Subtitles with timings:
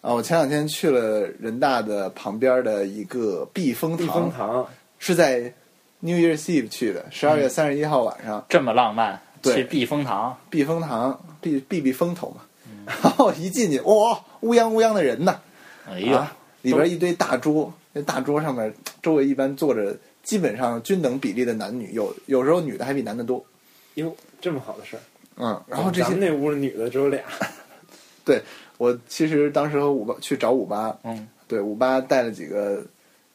[0.00, 4.66] 啊，我前两天去了人大的旁边的一个避风避风塘，
[4.98, 5.52] 是在
[6.00, 12.42] New Year's Eve 去的，十二月三十一号晚上，这么浪漫，对去避风塘，避风塘避避避风头嘛。
[13.02, 15.38] 然后一进去，哇，乌泱乌泱的人呐，
[15.90, 18.72] 哎呀，啊，里边一堆大桌，那大桌上面
[19.02, 23.44] 周围一般坐着基本上均等比例的男女，有有时候女的还比男的多。
[23.94, 25.00] 哟，这么好的事儿。
[25.36, 27.20] 嗯，然后这些那屋女的只有俩，
[28.78, 32.82] 我其实当时和五八去找五八，嗯，对，五八带了几个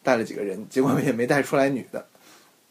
[0.01, 2.03] 带了几个人，结果也没带出来女的，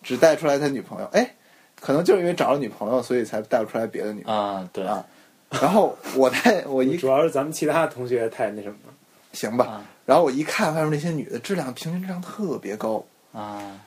[0.03, 1.07] 只带出来他女朋友。
[1.13, 1.35] 哎，
[1.81, 4.33] 可能就是因为找了女朋友，所以才带不出来别的女的。
[4.33, 5.07] 啊，对，啊
[5.51, 8.93] 然后我带我一主要是咱们其他同学太那什么了。
[9.33, 13.03] 行吧啊，然后我一看外面那些女的质量平均质量特别高，
[13.33, 13.81] 啊，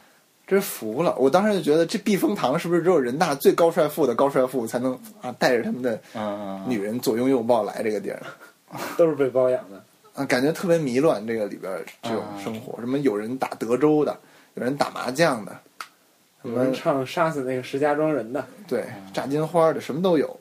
[0.47, 1.15] 真服了。
[1.19, 8.21] 我当时就觉得这避风塘是不是只有人大最高帅富的高帅富才能啊带着他们的嗯，女人左拥右抱来这个地儿？
[8.97, 11.25] 都是被包养的，啊，感觉特别迷乱。
[11.25, 14.17] 这个里边儿这种生活，什么有人打德州的，
[14.55, 15.57] 有人打麻将的，
[16.41, 20.39] 什么唱杀死那个石家庄人的，对炸金花的，什么都有。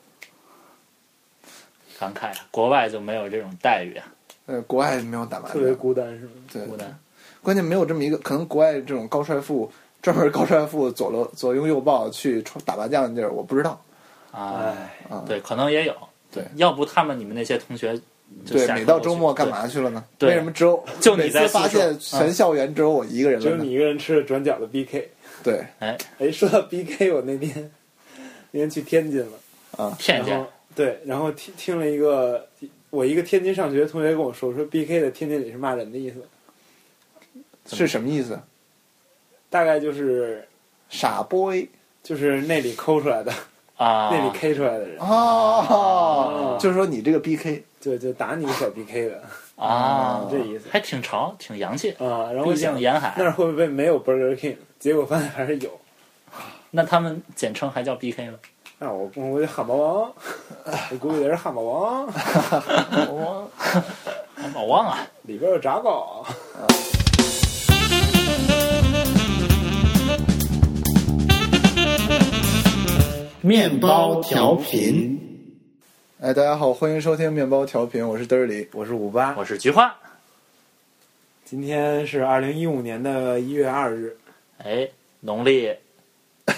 [1.97, 4.05] 感慨，国外就没有这种待遇啊，
[4.47, 5.53] 呃，国外没有打麻将。
[5.53, 6.31] 特别将，孤单是吗？
[6.51, 6.99] 对，孤单，
[7.41, 13.81] 关键没有这么一个，可能国外这种高帅富专门高帅富左搂左拥右抱去打麻将的地儿，我不知道。
[14.31, 15.23] 啊，哎，啊。
[15.25, 15.95] 对，可能也有，
[16.31, 16.43] 对。
[16.55, 18.03] 要不他们你们那些同学就
[18.45, 19.47] 对，每到周末干？
[19.47, 20.03] 嘛去了呢？
[20.17, 23.51] 对为什么只有 就你每次在发现全校园只有我一个人了呢？
[23.51, 25.03] 只有你一个人吃了转角的 BK。
[25.43, 27.71] 对哎，哎，说到 BK，我那天
[28.51, 29.37] 那天去天津了，
[29.77, 32.47] 啊， 骗见然后对，然后听听了一个
[32.89, 38.39] 我一个天津上学的同学跟我说，说 BK 的天津里是骂人的意思，是什么意思？
[39.49, 40.45] 大概就是
[40.89, 41.67] 傻 boy
[42.03, 43.31] 就是那里抠出来的，
[43.77, 49.21] 啊，那里 K 出来的人，哦，就是说你这个 BK 就就打你个小 BK 的
[49.55, 51.91] 啊， 这意思还挺潮，挺洋气。
[51.99, 52.31] 啊。
[52.33, 54.55] 然后我毕竟想沿海那儿会不会没有 Burger King？
[54.79, 55.69] 结果发现还是有。
[56.71, 58.39] 那他们简称还叫 BK 吗？
[58.79, 60.11] 那我我就汉堡王，
[60.91, 62.07] 我估计得是汉堡王，
[64.35, 66.25] 汉堡王啊，里边有炸糕。
[73.41, 75.34] 面包调频。
[76.25, 78.67] 哎，大家好，欢迎收听面包调频，我是嘚儿里。
[78.73, 79.95] 我是五八，我是菊花。
[81.43, 84.17] 今天是二零一五年的一月二日，
[84.57, 85.71] 哎，农历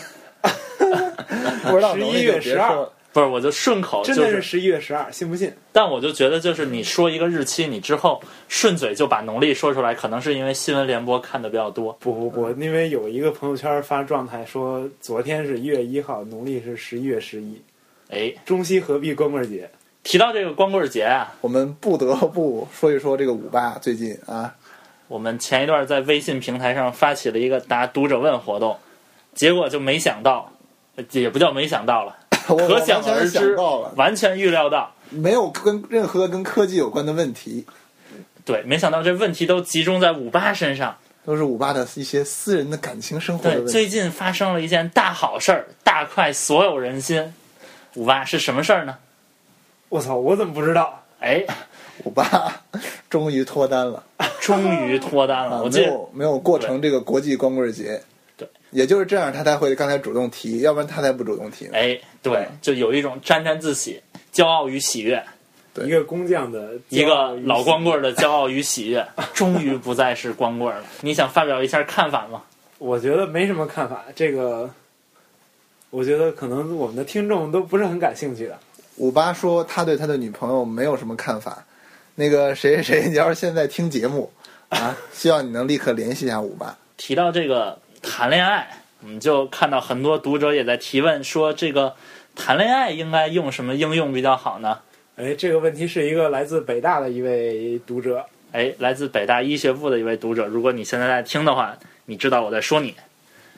[1.66, 5.52] 不知道11农历就别月十二不是，我就顺口，真的是，十一月十二，信不信？
[5.74, 11.92] 但我就觉得，就是你说一个日期，你之后顺嘴就把农历说出来，可能是因为新闻联播看的比较多。
[12.00, 17.62] 不不不，因为有一个朋友圈发状态说，昨天是一月一号，农历是十一月十一，
[18.10, 19.70] 哎，中西合璧光棍节。
[20.04, 24.56] 提到这个光棍节啊，我们不得不说一说这个五八最近啊，
[25.10, 28.78] 我们前一段在微信平台上发起了一个答读者问活动，
[29.36, 30.50] 结果就没想到，
[30.96, 32.16] 呃也不叫没想到了，
[32.48, 33.58] 可想而知
[33.96, 34.94] 完全预料到。
[35.10, 37.66] 没有跟任何跟科技有关的问题，
[38.46, 40.98] 对，没想到这问题都集中在五八身上。
[41.26, 47.34] 都是五八的一些私人的感情生活对，最近发生了一件大好事儿，大快所有人心。
[47.98, 48.96] 五八是什么事儿呢？
[49.90, 51.04] 我操，我怎么不知道？
[51.20, 51.44] 哎，
[52.04, 52.62] 五八
[53.10, 54.04] 终于脱单了，
[54.40, 55.68] 终于脱单了。
[55.68, 58.00] 没有没有过成这个国际光棍节，
[58.38, 61.72] 对，也就是这样，他才会刚才主动提，要不然他才不主动提呢。
[61.74, 64.00] 哎，对，就有一种沾沾自喜、
[64.32, 65.24] 骄傲与喜悦，
[65.74, 69.04] 对一个工匠的一个老光棍的骄傲与喜悦，
[69.34, 70.84] 终于不再是光棍了。
[71.02, 72.44] 你想发表一下看法吗？
[72.78, 74.04] 我觉得没什么看法。
[74.16, 74.70] 这个，
[75.90, 78.58] 我觉得可能我们的听众都不是很感兴趣的。
[78.98, 81.64] 五八说他对他的女朋友没有什么看法。
[82.20, 84.32] 那个谁谁谁，你要是现在听节目
[84.70, 86.76] 啊， 希望你能立刻联系一下五八。
[86.98, 88.68] 提到这个谈恋爱，
[89.04, 91.94] 我们就看到很多读者也在提问说，这个
[92.36, 94.80] 谈恋爱应该用什么应用比较好呢？
[95.16, 102.96] 哎，这个问题是一个来自北大的一位读者，哎，来自北大医学部的一位读者，如果你现在在听的话，你知道我在说你。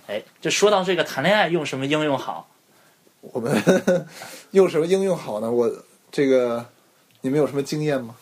[0.10, 2.50] 哎，就说到这个谈恋爱用什么应用好？
[3.22, 3.56] 我们
[4.52, 5.52] 用什么应用好呢？
[5.52, 5.72] 我
[6.12, 6.66] 这个
[7.22, 8.16] 你们有什么经验吗？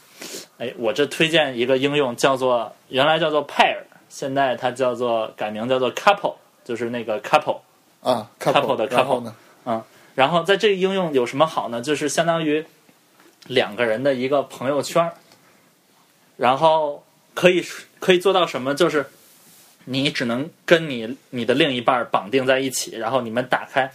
[0.57, 3.77] 哎，我这推荐一个应用，叫做原来叫做 pair，
[4.09, 6.35] 现在它叫做改名叫做 couple，
[6.65, 7.59] 就是那个 couple。
[8.01, 9.35] 啊 couple 的 Couple 呢？
[10.13, 11.81] 然后在这个应用有什么好呢？
[11.81, 12.65] 就是相当于
[13.45, 15.13] 两个人的一个朋友圈儿，
[16.35, 17.63] 然后可以
[17.99, 18.75] 可以做到什么？
[18.75, 19.05] 就是
[19.89, 23.89] 你只能跟你你的另一半绑定在一起，然后你们打开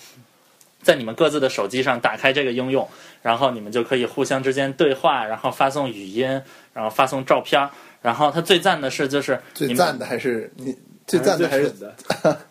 [0.82, 2.88] 在你们各自的手机上打开这个应用，
[3.20, 6.26] 然后你们就可以互相之间对话，然后发送语音，
[6.72, 7.70] 然后发送照片儿。
[8.00, 10.74] 然后它最赞的是，就是最赞的还是你
[11.06, 11.94] 最赞的还是 的，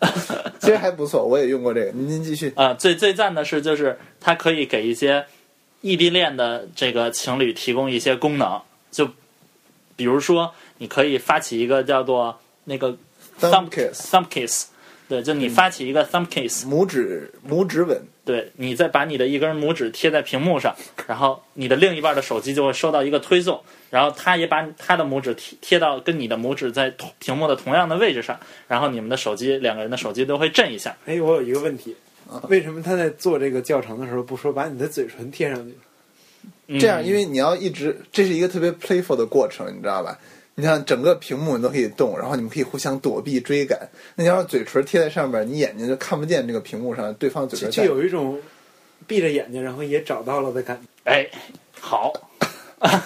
[0.60, 1.90] 其实还不错，我也用过这个。
[1.90, 2.52] 您您继续。
[2.54, 5.26] 啊、最最赞的是，就是它可以给一些
[5.80, 9.10] 异地恋的这个情侣提供一些功能，就
[9.94, 12.96] 比如说，你可以发起一个叫做那个
[13.50, 14.66] Thumb kiss，thumb kiss，
[15.08, 20.74] 对，就你发起一个 thumb kiss，、拇指拇指吻，对你再把你的一根拇指贴在屏幕上，
[21.06, 23.60] 然后你的另一半的手机就会收到一个推送，
[23.90, 30.96] 然后他也把他的拇指贴贴到跟你的拇指在同屏幕的同样的位置上，然后你们的手机两个人的手机都会震一下。
[31.06, 31.96] 哎，我有一个问题，
[32.48, 35.76] 为什么他在做这个教程的时候不说把你的嘴唇贴上去？
[36.68, 40.18] 嗯这样，因为你要一直，这是一个特别 playful 的过程，你知道吧？
[40.54, 43.88] 你看整个屏幕你都可以动，然后你们可以互相躲避追赶。
[44.14, 47.84] 那你要是嘴唇贴在上面，你眼睛就看不见这个屏幕上对方嘴唇就。
[47.84, 48.38] 有一种
[49.06, 51.10] 闭着眼睛然后也找到了的感觉。
[51.10, 51.26] 哎，
[51.80, 52.12] 好，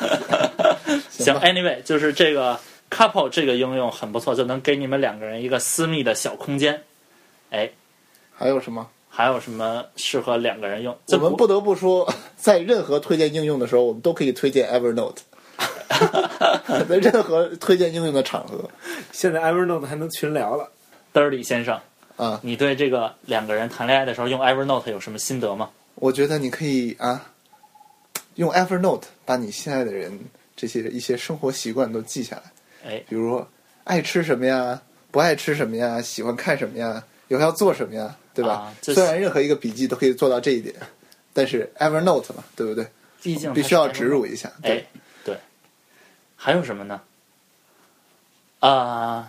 [1.09, 2.59] 行吧，anyway，就是这个
[2.91, 6.83] couple 这个应用很不错，就能给你们两个人一个私密的小空间。
[7.51, 7.71] 哎，
[8.35, 8.89] 还有什么？
[9.09, 10.95] 还有什么适合两个人用？
[11.07, 15.17] 这我们不得不说，在任何推荐应用的时候，我们都可以推荐 Evernote。
[16.89, 18.69] 在任何推荐应用的场合
[19.13, 20.71] 现在 Evernote 还能群聊了
[21.13, 21.81] ，Dirty 先生，
[22.17, 25.71] 啊，你对这个两个人谈恋爱的时候用 Evernote 有什么心得吗？
[25.95, 27.31] 我觉得你可以啊，
[28.35, 30.19] 用 Evernote 把你心爱的人
[30.55, 32.43] 这些一些生活习惯都记下来。
[32.91, 33.49] 哎，比如说
[33.85, 34.81] 爱吃什么呀，
[35.11, 38.53] 不爱吃什么呀，喜欢看什么呀，以后要做什么呀，对吧？
[38.53, 40.75] 啊虽然任何一个笔记都可以做到这一点，
[41.33, 42.87] 但是 Evernote 嘛，对不对？
[43.23, 44.49] 毕竟必须要植入一下。
[44.63, 44.87] 哎对，，对，
[46.37, 47.01] 还有什么呢？
[48.61, 49.29] 啊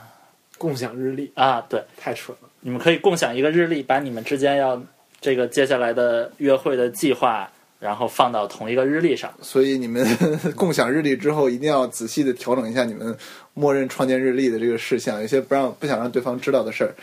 [0.58, 2.50] 共享日历啊，对，太蠢了。
[2.62, 4.82] 你们可以共享一个日历，把你们之间要
[5.22, 7.48] 这个接下来的约会的计划，
[7.80, 9.32] 然后放到同一个日历上。
[9.42, 10.06] 所以你们
[10.56, 13.16] 共享日历之后，一定要仔细的调整一下你们
[13.54, 16.96] 默认创建日历的这个事项，有些不让不想让对方知道的事儿。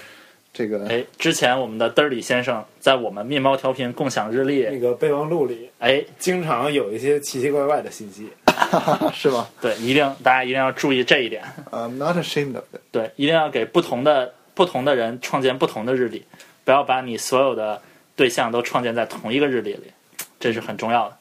[0.52, 8.28] 这个哎，之前我们的嘚儿里先生在我们面包调频共享日历，那个备忘录里哎，经常有一些奇奇怪怪的信息，
[9.14, 12.80] 是吗对，一定大家一定要注意这一点，？I'm not ashamed of it。
[12.90, 16.24] 对，一定要给不同的不同的人创建不同的日历，
[16.64, 17.80] 不要把你所有的
[18.16, 19.92] 对象都创建在同一个日历里，
[20.38, 21.16] 这是很重要的。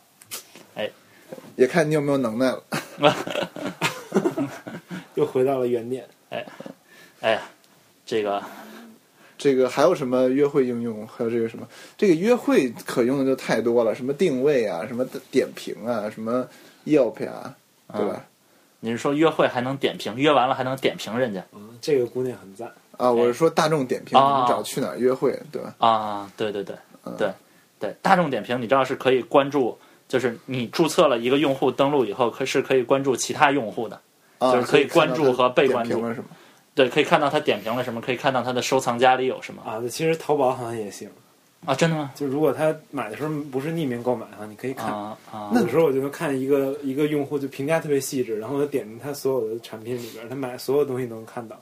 [0.75, 0.89] 哎
[1.55, 2.63] 也看你有没有能耐了。
[5.15, 6.05] 又回到了原点。
[7.21, 7.41] 哎呀，
[8.05, 8.41] 这个
[9.37, 11.07] 这个还有什么约会应用？
[11.07, 11.67] 还有这个什么？
[11.97, 16.47] 这个约会可用的就太多了，什么定位啊，什么点评啊，什么
[16.85, 17.55] Yelp 啊，
[17.93, 18.25] 对吧？
[18.79, 22.69] 你是说约会还能点评，约完了还能点评人家嗯，这个姑娘很赞。
[22.97, 25.73] 啊，我是说大众点评，哦你们找去哪儿约会，对吧？
[25.79, 26.31] 啊？
[26.35, 26.75] 对对对
[27.05, 27.31] 嗯对
[27.79, 29.77] 对，大众点评你知道是可以关注，
[30.07, 33.99] 就是你注册了一个用户登录以后，可是可以关注其他用户的。
[34.39, 36.29] 啊，就是可以关注和被关注了什么？
[36.75, 41.09] 对，可以看到他点评了什么，可以看到他的收藏夹里有什么啊，其实淘宝好像也行，
[41.65, 41.75] 啊？
[41.75, 42.11] 真的吗？
[42.15, 44.87] 就如果他买的时候不是匿名购买的话，你可以看。
[44.87, 45.51] 啊啊！
[45.55, 51.55] 有时候我就能看一个一个用户就评价特别细致，然后我就点进他所有的产品里边，他买所有东西都能看到，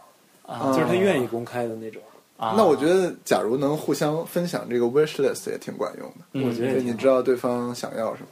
[0.46, 2.02] 啊就是他愿意公开的那种。
[2.38, 8.28] 啊那我觉得，假如能互相分享这个 wish list 也挺管用的，嗯我觉得你知道对方想要什么，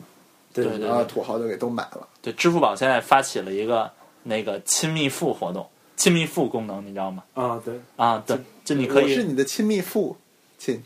[0.52, 2.08] 对对对然后土豪就给都买了。
[2.20, 3.88] 对，支付宝现在发起了一个
[4.24, 5.64] 那个亲密付活动，
[5.96, 7.24] 亲密付功能，你知道吗？
[7.36, 8.36] 啊，对，啊，对，
[8.66, 10.18] 就你可以是，你的亲密付
[10.58, 10.82] 亲，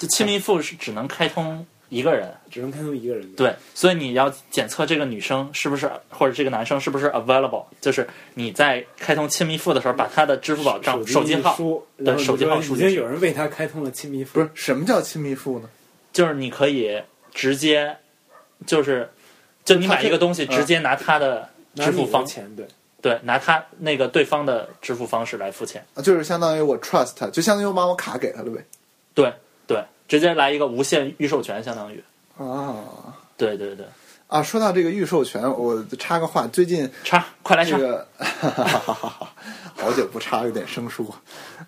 [0.00, 3.30] 就亲密付是只能开通一个人，只能开通一个人。
[3.34, 15.68] 对，所以你要检测这个女生是不是或者这个男生是不是 available，就是你在开通亲密付的时候，把他的支付宝账手机号，一输，对手机号已输进去经有人为他开通了亲密付，不是什么叫亲密付呢？
[16.12, 17.00] 就是你可以
[17.34, 17.94] 直接，
[18.66, 19.08] 就是
[19.64, 22.66] 就你买一个东西，直接拿他的支付方，钱，对，
[23.02, 28.64] 对，拿他那个对方的支付方式来付钱，啊就是相当于我 trust 他，就相当于我把我卡给他了呗。
[29.12, 29.32] 对对，
[30.10, 32.02] 直接来一个无限预授权，相当于，
[32.36, 33.86] 啊对对对，
[34.26, 34.42] 啊！
[34.42, 38.06] 说到这个预授权，我插个话，最近插，快来插，这个，
[39.78, 41.06] 好久不插，有点生疏。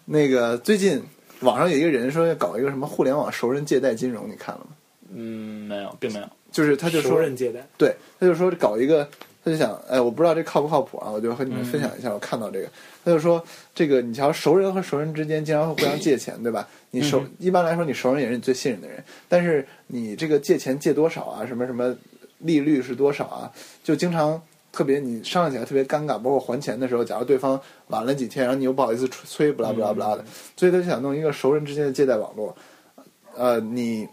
[0.04, 1.00] 那个最近
[1.42, 4.76] 网上有一个人说要搞一个什么互联网熟人借贷金融，你看了吗？
[5.14, 9.08] 嗯，没有，并没有，就是他就熟说，人借贷，对，他就说搞一个，
[9.44, 12.68] 他就想，哎，我不知道这靠不靠谱啊，我就和你们分享一下，我看到这个，
[13.04, 13.42] 他就说，
[13.74, 16.68] 这个你瞧，熟人和熟人之间经常会互相借钱，对吧？
[16.90, 21.96] 你熟，一般来说，你熟人也是你最信任的人，但是你这个借钱借多少啊，什么什么
[22.38, 23.50] 利率是多少啊，
[23.82, 30.24] 就经常特别你商量起来特别尴尬，包括还钱的时候，假如对方晚了几天，然后你又不好意思催，不拉不拉不拉的，
[30.56, 32.56] 所以他就想弄一个熟人之间的借贷网络。
[33.34, 34.06] 呃，你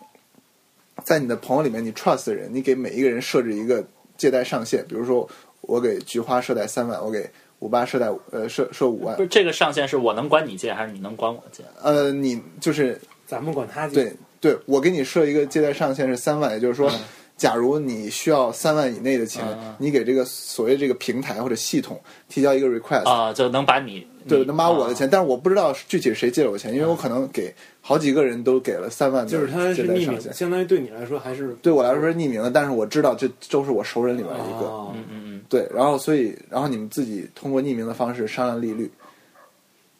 [1.04, 3.86] 在你的朋友里面，你 trust 的人，你给每一个人设置一个
[4.20, 5.28] 借贷上限，比如说
[5.62, 9.16] 我给菊花设贷三万，我给五八设贷呃设设五万。
[9.16, 11.64] 不，是这个上限是我能管你借，还是你能管我借？
[11.82, 13.96] 呃，你就是咱们管他借。
[13.96, 16.92] 对对，我给你设一个借贷上限是三万，也就是说，
[17.36, 19.76] 假如你需要三万以内的钱，嗯。
[19.80, 30.34] 你给这个所谓这个平台或者系统提交一个 request，、啊，就能把你对，你能把我的啊钱，但是我不知道具体是谁借了我钱，因为我可能给好几个人都给了三万的就是他借是匿名。
[30.34, 34.68] 相当于对你来说还是对我来说是匿名的，但是我知道这都是我熟人里面的一个。
[34.68, 38.92] 哦嗯嗯嗯对，然后所以，然后你们自己通过匿名的方式商量利率，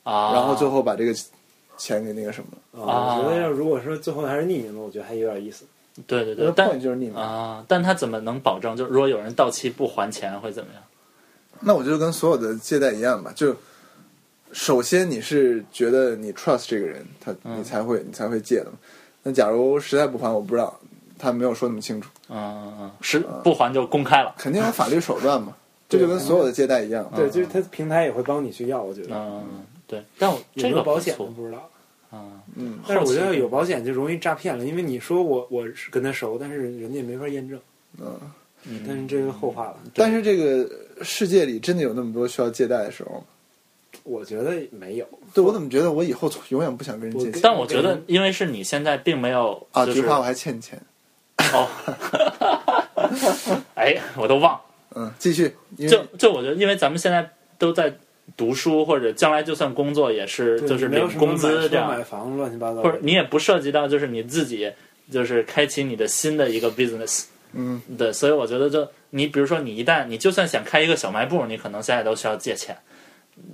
[0.04, 1.14] 啊，然后最后把这个
[1.76, 2.84] 钱给那个什么。
[2.86, 5.66] 啊，我觉得要如果说最后还是匿名的，我觉得还有点意思。
[6.06, 7.16] 对对对，那个但就是匿名。
[7.16, 8.78] 啊，但他怎么能保证？
[8.78, 10.84] 就是如果有人到期不还钱会怎么样？
[11.62, 13.56] 那我觉得跟所有的借贷一样吧，就
[14.52, 18.78] 首先你是觉得你 trust 这个人，他嗯你才会你才会借的嘛。
[19.24, 20.80] 那假如实在不还，我不知道，
[21.18, 24.34] 他没有说那么清楚，嗯嗯嗯，是不还就公开了。
[24.38, 25.56] 肯定有法律手段嘛。
[25.90, 27.12] 这就跟所有的借贷一样。
[27.16, 29.16] 对，就是他平台也会帮你去要，我觉得。
[29.16, 31.70] 嗯，对，但我有这个保险我不知道，
[32.12, 37.60] 啊，嗯，但是我觉得有保险就容易诈骗了，因为你说我我是跟他熟，但是人家没法验证。
[37.98, 38.20] 嗯，
[38.88, 40.70] 但是这个后话了，但是这个
[41.02, 43.24] 世界里真的有那么多需要借贷的时候吗？
[44.04, 45.08] 我觉得没有。
[45.34, 49.86] 对我怎么觉得我以后永远不想跟人借钱但我觉得，因为是你现在并没有啊？
[49.86, 50.80] 就是菊花我还欠钱。
[51.54, 51.68] 哦，
[53.76, 54.60] 哎，我都忘。
[54.96, 55.56] 嗯，继续，
[55.88, 57.94] 就就我觉得，因为咱们现在都在
[58.36, 64.72] 读书，或者将来就算工作也是就是领工资这样买，房乱七八糟的，或者你也不涉及到就是你自己
[65.12, 67.26] 就是开启你的新的一个 business。
[67.54, 72.76] 嗯，对，所以我觉得就你比如说你一旦你就算想开一个小卖部，你可能现在都需要借钱，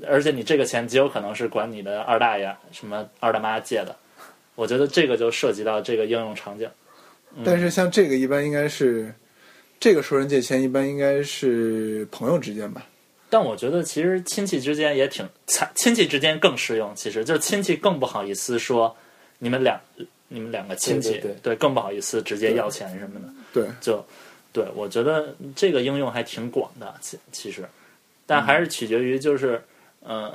[0.08, 3.96] 而且你这个钱极有可能是管你的二大爷什么二大妈借的。
[4.56, 6.70] 我觉得这个就涉及到这个应用场景。
[7.44, 9.14] 但是像这个一般应该是
[9.80, 12.86] 这个熟人借钱，一般应该是朋友之间吧？
[13.30, 16.94] 但我觉得其实亲戚之间也挺，亲亲戚之间更适用。
[16.96, 18.96] 其实就是亲戚更不好意思说
[19.40, 19.78] 你们两
[20.30, 23.28] 你们两个亲戚对对更不好意思直接要钱什么的。
[23.54, 24.06] 对，就
[24.54, 27.68] 对我觉得这个应用还挺广的，其其实，
[28.26, 29.62] 但还是取决于就是
[30.08, 30.32] 呃，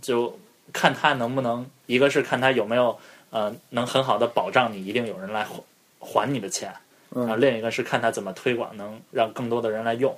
[0.00, 0.38] 就
[0.72, 2.98] 看他能不能，一个是看他有没有
[3.30, 5.54] 呃能很好的保障你一定有人来还
[5.98, 6.72] 还你的钱，
[7.14, 10.16] 然后嗯，另一个是看他怎么推广，能让更多的人来用。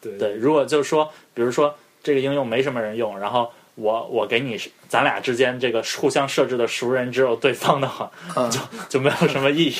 [0.00, 8.50] 对对，如果就是说，比如说这个应用没什么人用，然后我我给你，咱俩之间这个互相设置的熟人只有对方的话，嗯，
[8.90, 9.74] 就没有什么意义。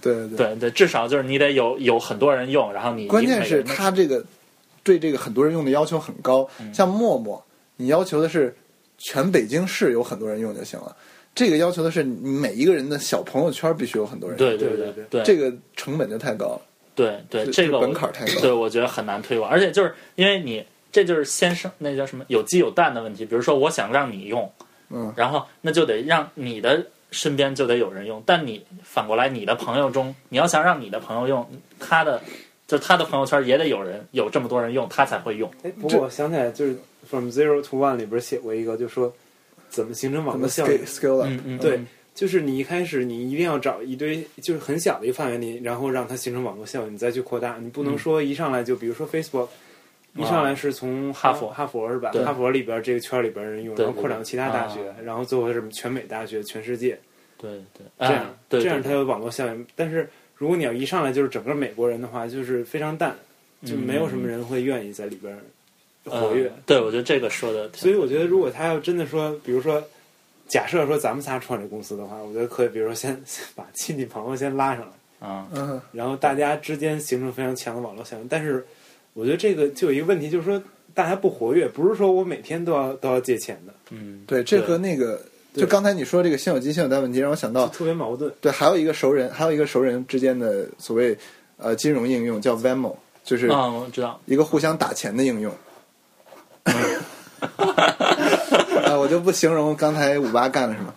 [0.00, 0.36] 对 对对。
[0.36, 4.24] 对对，至少就是你得有有很多人用，然后你关键是他这个
[4.86, 6.72] 对这个很多人用的要求很高，嗯。
[6.72, 7.44] 像陌陌，
[7.76, 8.56] 你要求的是
[8.96, 10.94] 全北京市有很多人用就行了。
[11.34, 16.62] 这个要求的是你每一个人的小朋友圈必须有很多人用，对对对对对这个成本就太高了，
[16.94, 18.40] 对对这这个门槛儿太高。
[18.40, 22.24] 对我觉得很难推广，而且就是因为你这就是先生那叫什么？
[22.28, 23.26] 有鸡有蛋的问题。
[23.26, 24.50] 比如说我想让你用，
[24.88, 31.46] 嗯，然后那就得让你的身边就得有人用，但你反过来你的朋友中，你要想让你的朋友用，
[31.78, 32.22] 他的
[32.66, 35.50] 就他的朋友圈也得有人有这么多人用，他才会用。
[35.62, 36.74] 哎，不过我想起来，就是
[37.08, 39.14] 《From Zero to One》里边写过一个，就说
[39.68, 41.20] 怎么形成网络效应 scale。
[41.20, 41.28] up？
[41.28, 41.80] 嗯嗯，对，
[42.14, 47.56] 就是你一开始你一定要找一堆就是很小的一个范围里，然后让它形成网络效应，你再去扩大。
[47.60, 49.48] 你不能说一上来就比如说 Facebook，、
[50.16, 52.10] 一上来是从哈佛哈佛是吧？
[52.24, 56.98] 哈佛里边这个圈里边人用，然后扩展到其他大学，然后最后是全美大学、全世界
[57.38, 59.66] 对对，这样，这样它有网络效应。
[59.76, 63.16] 但是如果你要一上来就是整个美国人的话，就是非常淡，
[63.64, 65.36] 就没有什么人会愿意在里边
[66.04, 66.48] 活跃。
[66.48, 69.82] 嗯对，我觉得这个说的，所以我觉得，如果他要真的说，比如说，
[70.46, 74.84] 假设说咱们仨创这公司的话，我觉得可以，比如说先 先把亲戚朋友先拉上
[75.20, 78.28] 来，啊，嗯，然后大家之间形成非常强的网络效应。
[78.28, 78.64] 但是，
[79.14, 80.62] 我觉得这个就有一个问题，就是说
[80.92, 85.24] 大家不活跃，不是说我每天都要都要借钱的，嗯，对，这和那个对
[85.60, 88.32] 就刚才你说这个先有鸡先有蛋问题，让我想到，特别矛盾。
[88.40, 91.16] 对，还有一个熟人，还有一个熟人之间的所谓
[91.56, 92.94] 呃金融应用叫 Venmo，
[93.24, 95.52] 就是啊，我知道，一个互相打钱的应用。
[98.84, 100.94] 啊，我就不形容刚才五八干了什么。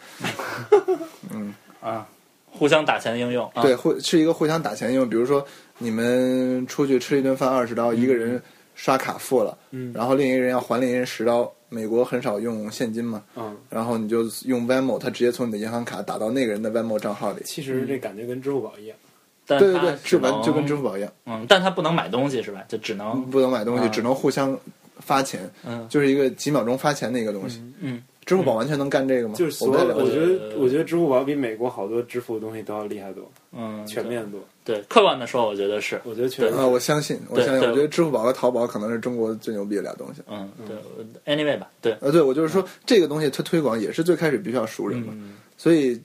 [1.31, 2.07] 嗯啊，
[2.51, 5.09] 互相打钱的应用，啊、对，互是一个互相打钱应用。
[5.09, 5.45] 比如说
[5.77, 8.41] 你们出去吃一顿饭二十刀，一个人
[8.75, 11.49] 刷卡付了，嗯然后另一个人要还另一人十刀。
[11.69, 17.41] 美国很少用现金嘛，嗯，然后你就用 Venmo，它直接从你的银行卡打到那个人的 Venmo 账号里。
[17.45, 18.97] 其实这感觉跟支付宝一样。
[19.45, 22.63] 但对对对，是完就跟支付宝一样，嗯，但它不能买东西是吧？
[22.67, 24.55] 就只能不能买东西，啊只能互相
[24.97, 27.59] 发钱，嗯就是一个几秒钟发钱的一个东西。
[27.79, 29.33] 嗯支付宝完全能干这个吗？
[29.33, 29.51] 就是。
[29.51, 34.39] 所有，我觉得我觉得支付宝比美国好多支付的东西都要厉害多，嗯，全面多。
[34.63, 40.21] 对，客观的说，我觉得是，我觉得确实啊，我相信，我相信，我觉得支付宝和淘宝可能是中国最牛逼的俩东西。
[40.29, 45.99] 嗯，对，anyway 吧，对，呃，对，我就是说这个东西它推广也是最开始必须要熟人嘛，嗯，所以，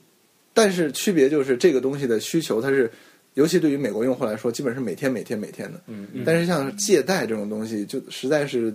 [0.54, 2.90] 但是区别就是这个东西的需求它是，
[3.35, 5.78] 尤其对于美国用户来说，基本是每天每天每天的。
[5.87, 8.75] 嗯，但是像借贷这种东西，就实在是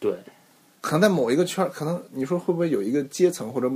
[0.00, 0.14] 对，
[0.80, 3.70] 可能在某一个圈儿，可能你说会不会有一个阶层或者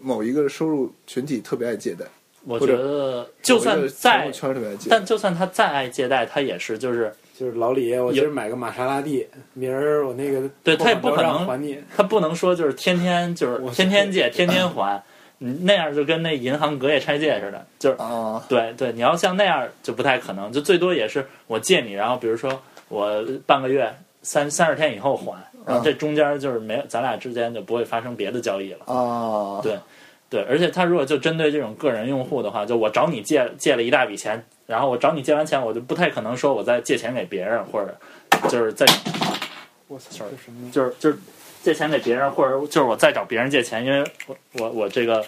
[0.00, 2.04] 某一个收入群体特别爱借贷？
[2.46, 11.78] 我觉得就算某一个再，圈儿特别爱借，但就算他再爱借贷，他也是就是就是老李，我今儿买个玛莎拉蒂，明儿我那个对他也不可能还你。
[11.96, 15.02] 他不能说就是天天就是我天天借天天还，
[15.38, 28.84] 那样就跟那银行隔夜拆借似的，就是啊，对对，你要像那样就不太可能，就最多也是我借你，然后比如说我半个月三三十天以后还，然后这中间就是没有咱俩之间就不会发生别的交易了。
[28.86, 29.78] 啊，对
[30.28, 37.96] 对，而且他如果就针对这种个人用户的话，就我找你借借了一大笔钱，然后我找你借完钱，我就不太可能说我再借钱给别人，或者
[38.48, 38.84] 就是在
[39.86, 40.70] 我操，这什么？
[40.70, 41.18] 就是就是
[41.62, 45.24] 借钱给别人，或者就是我再找别人借钱，因为我我我这个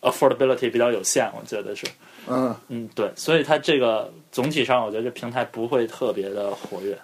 [0.00, 1.86] affordability 比较有限，我觉得是，
[2.26, 6.98] 嗯，嗯，对，所以它这个总体上，我觉得这平台不会特别的活跃，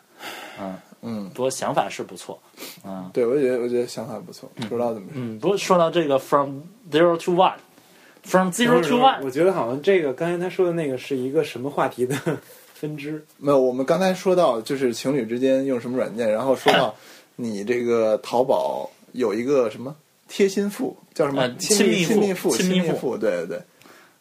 [0.60, 2.40] 嗯，嗯，不过想法是不错，
[2.84, 5.20] 嗯对，我觉得我觉得想法不错，不知道怎么说。
[5.22, 7.54] 嗯，不过说到这个 from zero to one。
[8.26, 12.16] From zero to one，我觉得好像这个刚才他说的那个是一个什么话题的
[12.72, 13.22] 分支？
[13.36, 16.94] 没有，我们刚才说到就是情侣之间用什么软件，然后说到
[17.36, 19.94] 你这个淘宝有一个什么
[20.26, 23.62] 贴心付，叫什么呃亲密亲密密付，亲密付付，对对对。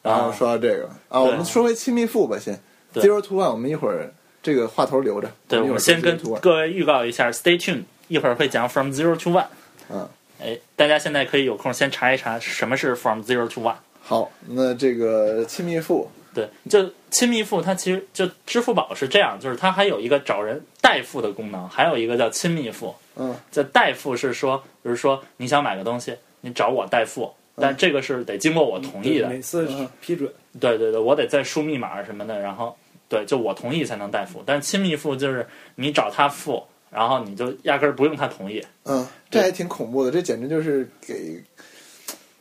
[0.02, 2.60] 然后说到这个啊，我们说回亲密付吧，先
[2.96, 4.14] zero to one，我们一会儿
[4.44, 5.32] 这个话头留着。
[5.48, 9.48] 对，我先跟各位预告一下，Stay tuned，一会儿会讲 From Zero to One。
[9.90, 10.08] 嗯，
[10.40, 13.76] 哎，大家现在可以有空先查一查什么是 From Zero to One。
[14.02, 22.94] 好，那这个亲密付，对，就亲密付，它其实就支付宝是这样，就是它还有一个找人代付的功能，还有一个叫亲密付。
[23.16, 29.30] 嗯这代付是说，比如说你想买个东西，你找我代付，但这个是得经过我同意的。
[29.30, 30.30] 每次嗯批准。
[30.60, 32.78] 对对对，我得再输密码什么的，然后
[33.14, 34.42] 对，就我同意才能代付。
[34.44, 35.46] 但是亲密付就是
[35.76, 38.60] 你找他付，然后你就压根儿不用他同意。
[38.86, 41.40] 嗯，这还挺恐怖的，这简直就是给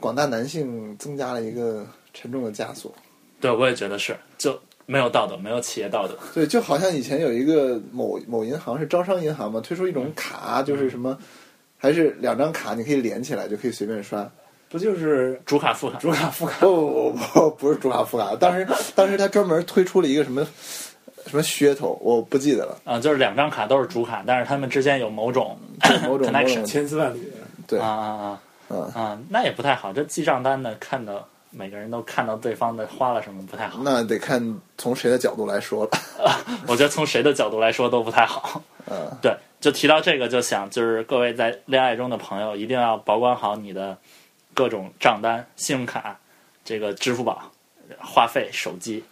[0.00, 2.90] 广大男性增加了一个沉重的枷锁。
[3.38, 6.18] 对，我也觉得是，就没有道德，没有企业道德。
[6.32, 11.18] 对，就好像以前有一个某某银行是招商银行嘛，推出一种嗯卡，就是什么，
[11.76, 14.26] 还是两张卡你可以连起来就可以随便刷。
[14.72, 16.58] 不就是主卡副卡，主卡副卡？
[16.60, 20.42] 不不不，不是主卡副卡，当时当时他专门推出了一个什么
[21.26, 25.58] 什么噱头，我不记得了，啊、就是两张卡都是主卡，但是他们之间有某种
[26.04, 27.30] 某种 connection 千丝万缕。
[27.66, 29.92] 对啊啊啊嗯啊，那也不太好。
[29.92, 33.80] 这记账单呢看到每个人都看到对方的花了什么不太好。
[33.84, 34.42] 那得看
[34.78, 35.90] 从谁的角度来说了。
[36.66, 38.62] 我觉得从谁的角度来说都不太好。
[38.90, 43.96] 嗯，对，就提到这个，就想就是各位在恋爱中的朋友，一定要保管好你的
[44.54, 46.18] 各种账单、信用卡、
[46.64, 47.50] 这个支付宝、
[47.98, 49.02] 话费、手机。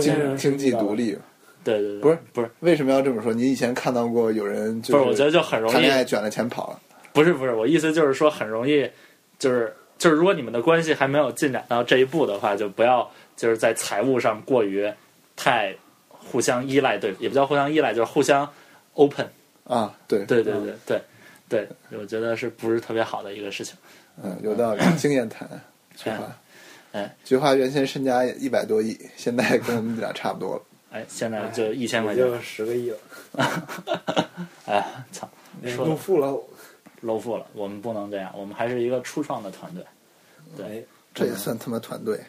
[0.00, 1.16] 经经济独立，
[1.62, 3.32] 对对对，不是不是为什么要这么说？
[3.32, 6.80] 你以前看到过有人就不是，我觉得就很容易谈恋爱卷了钱跑了。
[7.12, 8.90] 不是不是，我意思就是说很容易，
[9.38, 14.92] 就是就是如果你们的关系还没有进展到这一步的话，就不要就是在财务上过于
[15.36, 15.74] 太
[16.08, 18.46] 互相依赖对，也不叫互相依赖，就是互相
[18.94, 19.26] open。
[19.64, 21.00] 啊，对，对对对对
[21.48, 23.76] 对，我觉得是不是特别好的一个事情？
[24.22, 25.48] 嗯，有道理， 经验谈。
[25.96, 26.36] 菊花，
[26.92, 30.62] 哎，菊花原先身家一百多亿，现在 跟我们俩差不多了。
[30.90, 32.98] 哎，现在就一千块钱，就十个亿了，
[34.66, 35.28] 哎，操，
[35.66, 36.36] 说入富了。
[37.02, 39.82] low 富了，我们不能这样，我们还是一个初创的团队，
[40.54, 42.20] 对，这也算他妈团队？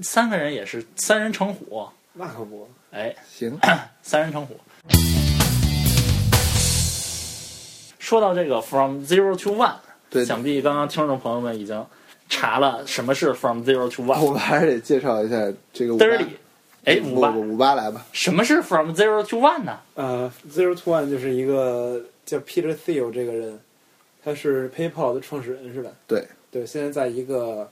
[0.00, 3.58] 三个人也是三人成虎，那可不，哎，行，
[4.00, 4.56] 三人成虎。
[7.98, 9.74] 说到这个 from zero to one，
[10.12, 11.84] 对，想必刚刚听众朋友们已经
[12.28, 14.22] 查了什么是 from zero to one。
[14.22, 16.06] 我们还是得介绍一下这个五八
[17.04, 18.06] 五八，五五八来吧。
[18.12, 19.78] 什么是 from zero to one 呢？
[19.94, 23.58] 呃，Zero to One 就是一个叫 Peter Thiel 这个人，
[24.22, 25.90] 他是 PayPal 的创始人是吧？
[26.06, 27.70] 对对，现在在一个，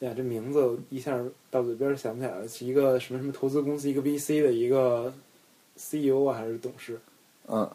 [0.00, 1.16] 哎呀，这名字一下
[1.50, 5.12] 到嘴边想不起来了，是一个什么什么投资公司，一个 VC 的一个
[5.76, 6.98] CEO 啊，还是董事？
[7.48, 7.70] 嗯，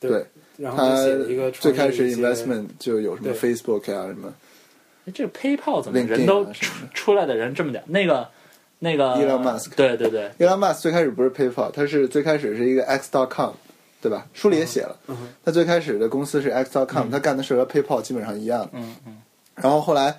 [0.00, 4.32] 对，对然后他他写了一个最开始 investment 就有什么 Facebook 啊什么
[5.06, 7.82] 哎这个 PayPal 怎么人都出出来的人这么点？
[7.86, 8.28] 那个
[8.78, 13.52] 那个 Elon Musk 对对对，Elon Musk 最开始不是 PayPal，他是最开始是一个 X.com，
[14.00, 14.26] 对吧？
[14.34, 18.68] 书里也写了，嗯他最开始的公司是 X.com，、他干的事和 PayPal 基本上一样。
[18.72, 19.16] 嗯嗯。
[19.54, 20.16] 然后后来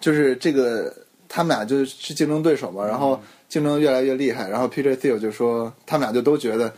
[0.00, 0.94] 就是这个
[1.28, 6.72] 他们俩就是竞争对手嘛，然后竞争越来越厉害，然后 Peter Thiel 就说他们俩就都觉得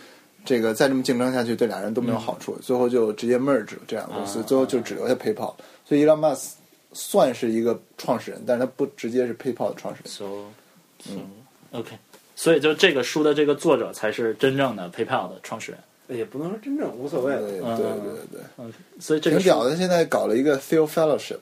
[0.44, 5.54] 这个再这么竞争下去对俩人都没有好处，最后就直接 merge 了这两个公司，啊最后就只留下 PayPal。
[5.84, 6.52] 所以 Elon Musk
[6.92, 10.12] 算是一个创始人，但是他不直接是 PayPal 的创始人。
[10.12, 10.24] ，so
[11.02, 11.18] so
[11.72, 11.96] OK，
[12.36, 15.80] 所以就这个书的这个作者才是真正的 PayPal 的创始人。
[16.08, 17.76] 也不能说真正无所谓对了。
[17.78, 18.40] 对嗯对对对。
[18.58, 21.38] 嗯，所以这个书挺屌的，现在搞了一个 Thiel Fellowship。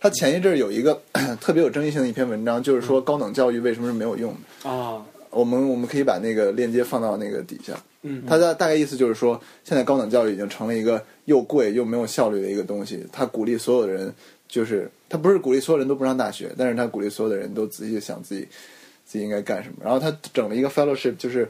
[0.00, 1.00] 他前一阵儿有一个
[1.40, 4.70] 特别有争议性的一篇文章，就是说高等教育为什么是没有用的。
[4.70, 7.74] 啊，我们我们可以把那个链接放到那个底下。
[8.02, 13.04] 嗯，他的大概意思就是说，现在高等教育已经成了一个又贵又没有效率的一个东西。
[13.10, 14.14] 他鼓励所有的人，
[14.46, 18.46] 就是他不是鼓励所有人都不上大学，但是他鼓励所有的人都仔细想自己
[19.04, 19.76] 自己应该干什么。
[19.82, 21.48] 然后他整了一个 fellowship，就是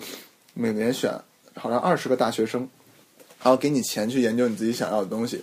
[0.55, 1.13] 每年选
[1.55, 2.61] 好像二十个大学生，
[3.43, 5.43] 然后给你钱去研究你自己想要的东西。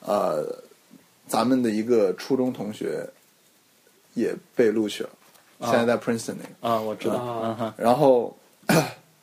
[0.00, 0.62] 呃，
[1.26, 3.08] 咱们的一个初中同学
[4.12, 5.10] 也被录取了，
[5.62, 6.74] 现在在 Princeton 那个。
[6.74, 8.36] 啊，我知道，然后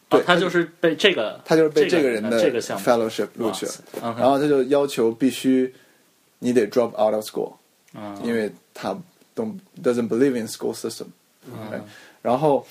[0.09, 2.85] 对哦他就是被这个，他就是被这个个人的这个项目。
[2.85, 5.73] fellowship 录取了，然后他就要求必须
[6.39, 7.53] 你得 drop out of school，
[7.93, 8.17] 嗯。
[8.23, 8.97] 因为他
[9.35, 11.05] don't doesn't believe in school system。
[12.21, 12.65] 然后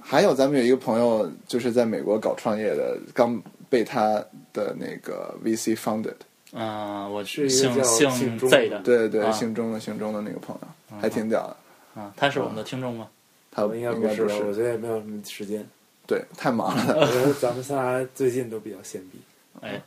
[0.00, 4.22] 还有咱们有一个朋友就是在美国搞创业的，刚被他
[4.52, 6.14] 的那个 VC funded，
[6.52, 9.32] 啊，我是一个姓叫姓 Z 的，对对，啊。
[9.32, 11.56] 姓钟的姓钟的那个朋友，还挺屌的。
[11.94, 13.08] 啊，他是我们的听众吗？
[13.50, 15.66] 他应该不不是，我，觉得也没有什么时间。
[16.06, 16.96] 对，太忙了。
[17.00, 19.18] 我觉得咱们仨最近都比较闲逼。
[19.60, 19.80] 哎，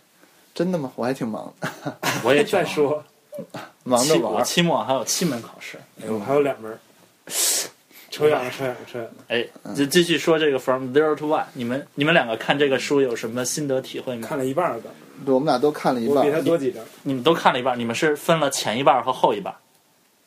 [0.53, 0.91] 真的吗？
[0.95, 1.51] 我还挺忙，
[2.23, 3.03] 我也挺忙 再说，
[3.83, 4.45] 忙着玩儿。
[4.45, 5.77] 期末还有七门考试。
[6.01, 6.77] 哎，我还有两门儿，
[8.11, 9.13] 扯远了，扯远了，扯远了。
[9.27, 14.27] 哎，就继续说这个 From Zero to One，你们你们两个看这个书有什么心得体会吗？
[14.27, 14.93] 看了一半儿刚，
[15.25, 16.83] 对我们俩都看了一半我比他，多几张。
[17.03, 19.53] 你们都看了一半，你们是分了前一半和后一半。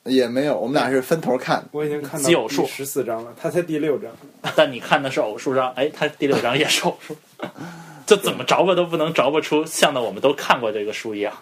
[0.04, 1.62] 也没有，我们俩是分头看。
[1.72, 2.62] 我已经看奇偶数。
[2.62, 4.11] 到十四章了，他才第六章。
[4.56, 7.16] 但你看的是偶数章，哎，他第六章也是偶数，
[8.06, 11.32] 就怎么着吧都不能着不出像的我们都看过这个书一样。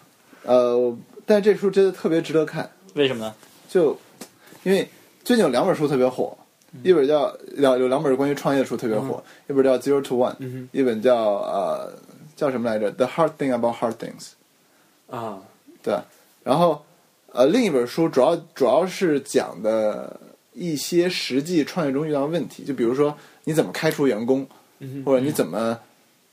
[0.42, 3.34] 呃，但这书真的特别值得看，为什么呢？
[3.68, 3.96] 就
[4.62, 4.88] 因为
[5.24, 6.36] 最近有两本书特别火，
[6.82, 11.92] 一本叫两有两本关于创业的书特别火，一本叫《Zero to One》，嗯一本叫呃
[12.36, 14.30] 叫什么来着，《The Hard Thing About Hard Things》，
[15.16, 15.40] 啊，
[15.82, 15.98] 对，
[16.44, 16.85] 然后
[17.36, 20.18] 呃另一本书主要主要是讲的
[20.54, 24.46] 一些实际创业中遇到的问题，就比如说你怎么开除员工，
[24.78, 25.78] 嗯或者你怎么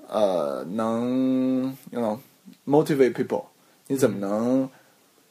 [0.08, 2.18] 呃能 you know
[2.66, 3.44] motivate people，
[3.88, 4.70] 你怎么能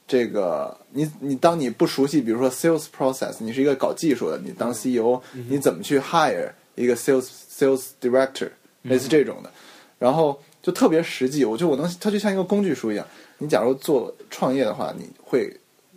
[0.07, 8.51] 这个你你当你不熟悉，比如说 sales process，你是一个搞技术的，你当 CEO，、你怎么去 hire 一个 sales sales director，
[8.83, 9.51] 类似这种的，
[9.99, 13.07] 然后就特别实际，我就我能它就像一个工具书一样，
[13.39, 15.51] 你假如做创业的话，你会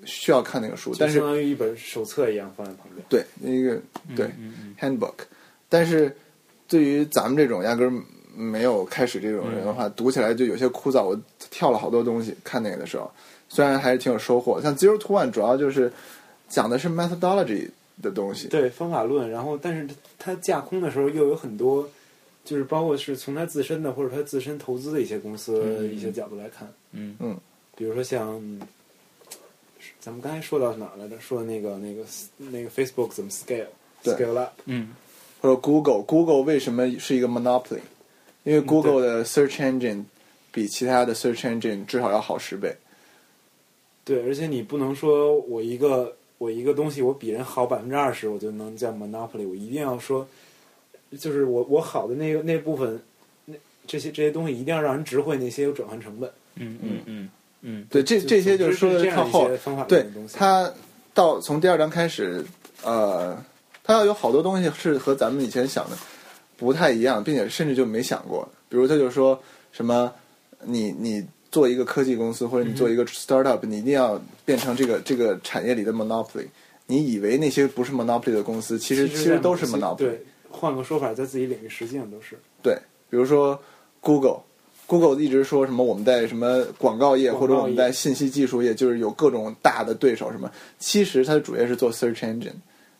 [0.06, 3.06] 需要看那个书，但是相当于一本手册一样放在旁边。
[3.10, 3.82] 对那个
[4.16, 4.26] 对。
[4.40, 5.14] 嗯嗯 handbook，
[5.70, 6.14] 但是
[6.68, 8.04] 对于咱们这种压根儿
[8.36, 11.04] 没有开始这种人的话，读起来就有些枯燥。
[11.06, 11.18] 我
[11.50, 13.10] 跳了好多东西，看那个的时候，
[13.48, 14.62] 虽然还是挺有收获。
[14.62, 15.92] 像 Zero to One 主要就是
[16.50, 17.70] 讲的是 methodology
[18.02, 19.88] 的东西，对方法论，然后但是
[20.20, 21.90] 它架空的时候又有很多，
[22.44, 27.38] 就是包括是从他自身的或者他自身投资的一些公司的一些角度来看，嗯嗯，
[27.78, 28.42] 比如说像，
[30.06, 31.20] 咱们刚才说到哪儿来着？
[31.20, 32.04] 说那个那个
[32.38, 33.66] 那个 Facebook 怎么 scale
[34.04, 34.90] scale up，嗯
[35.42, 37.80] 或者 Google，Google 为什么是一个 monopoly？
[38.44, 40.04] 因为 Google 的 search engine
[40.52, 42.78] 比其他的 search engine 至少要好十倍。
[44.04, 50.28] 对，而且你不能说我一个我一个东西我比人好百分之二十，我就能叫 monopoly，我一定要说，
[51.18, 53.02] 就是我我好的那个那部分，
[53.46, 53.56] 那
[53.88, 56.30] 这些这些东西一定要让人值回那些有转换成本。
[56.58, 57.30] 嗯嗯嗯嗯
[57.90, 60.06] 对，这这些就是说的靠后些方法对。
[60.32, 60.72] 他
[61.14, 62.46] 到从第二章开始，
[62.84, 63.36] 呃，
[63.84, 65.98] 他要有好多东西是和咱们以前想的
[66.58, 68.48] 不太一样，并且甚至就没想过。
[68.70, 70.14] 比如他就说什么，
[70.64, 76.46] 你你做一个科技公司或者你做一个 startup，、你一定要变成这个这个产业里的 monopoly。
[76.86, 79.98] 你以为那些不是 monopoly 的公司，其实其其实都是 monopoly。
[79.98, 82.38] 对，换个说法，在自己领域实际上都是。
[82.62, 82.78] 对，
[83.10, 83.60] 比如说
[84.02, 84.42] Google。
[84.88, 90.52] Google 一直说什么我们在什么广告业或者我们在信息技术业，就是有各种大的对手什么。
[90.80, 92.54] 其实它的主业是做 search engine，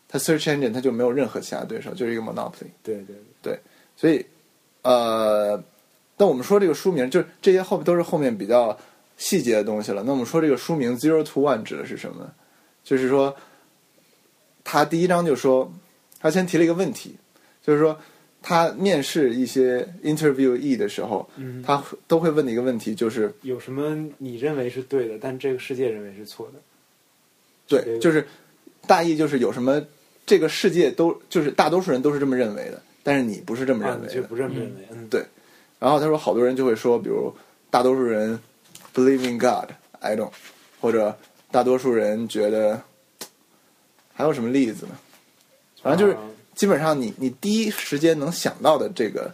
[0.08, 2.70] 它 search engine 它就没有任何其他对手，就是一个 monopoly。
[2.82, 3.60] 对对对，
[3.96, 4.24] 所以，
[4.82, 5.62] 呃，
[6.16, 8.76] 但我们说这个书名，就是这些后都是后面比较
[9.16, 10.02] 细节的东西了。
[10.04, 12.32] 那我们说这个书名 “Zero to One” 指的是什么呢？
[12.82, 13.34] 就是说，
[14.64, 15.72] 他第一章就说，
[16.20, 17.16] 他先提了一个问题，
[17.64, 17.98] 就是说，
[18.48, 26.60] 他面试一些 interviewee 的时候，嗯，他都会问的一个问题就是，有什么你认为是对的，但这个世界认为是错的？
[27.66, 28.24] 对，就是
[28.86, 29.84] 大意就是有什么
[30.24, 34.14] 这个世界都就是大多数人都是这么认为的，但是你不是这么啊，认为的。
[34.14, 34.86] 你就不这么认为？
[34.92, 35.24] 嗯，对
[35.80, 37.34] 然后他说，好多人就会说，比如
[37.68, 38.38] 大多数人
[38.94, 40.30] believe in God，I don't，
[40.80, 41.18] 或者
[41.50, 42.80] 大多数人觉得
[44.14, 44.96] 还有什么例子呢？
[45.82, 46.22] 反正就是啊
[46.56, 49.32] 基本上你你第一时间能想到的这个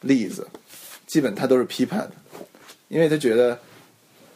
[0.00, 0.48] 例子，
[1.06, 2.12] 基本他都是批判的，
[2.88, 3.56] 因为他觉得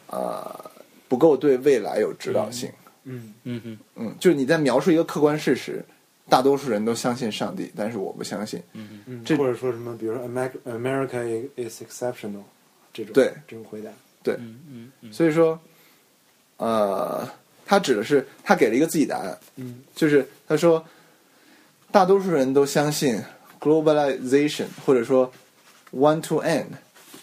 [0.07, 0.71] 呃
[1.09, 2.71] 不够对未来有指导性。
[3.05, 5.83] 嗯嗯嗯，嗯，就是你在描述一个客观事实，
[6.29, 8.63] 大多数人都相信上帝，但是我不相信。
[8.71, 12.43] 嗯，这或者说什么，比如说 America America is exceptional
[12.93, 13.33] 这种对。
[13.45, 13.89] 这种回答，
[14.23, 15.59] 对，嗯嗯嗯，所以说，
[16.55, 17.27] 呃，
[17.65, 19.81] 他指的是他给了一个自己答案，嗯。
[19.93, 20.85] 就是他说，
[21.93, 23.21] 大多数人都相信
[23.59, 25.31] globalization 或者说
[25.91, 26.65] one to n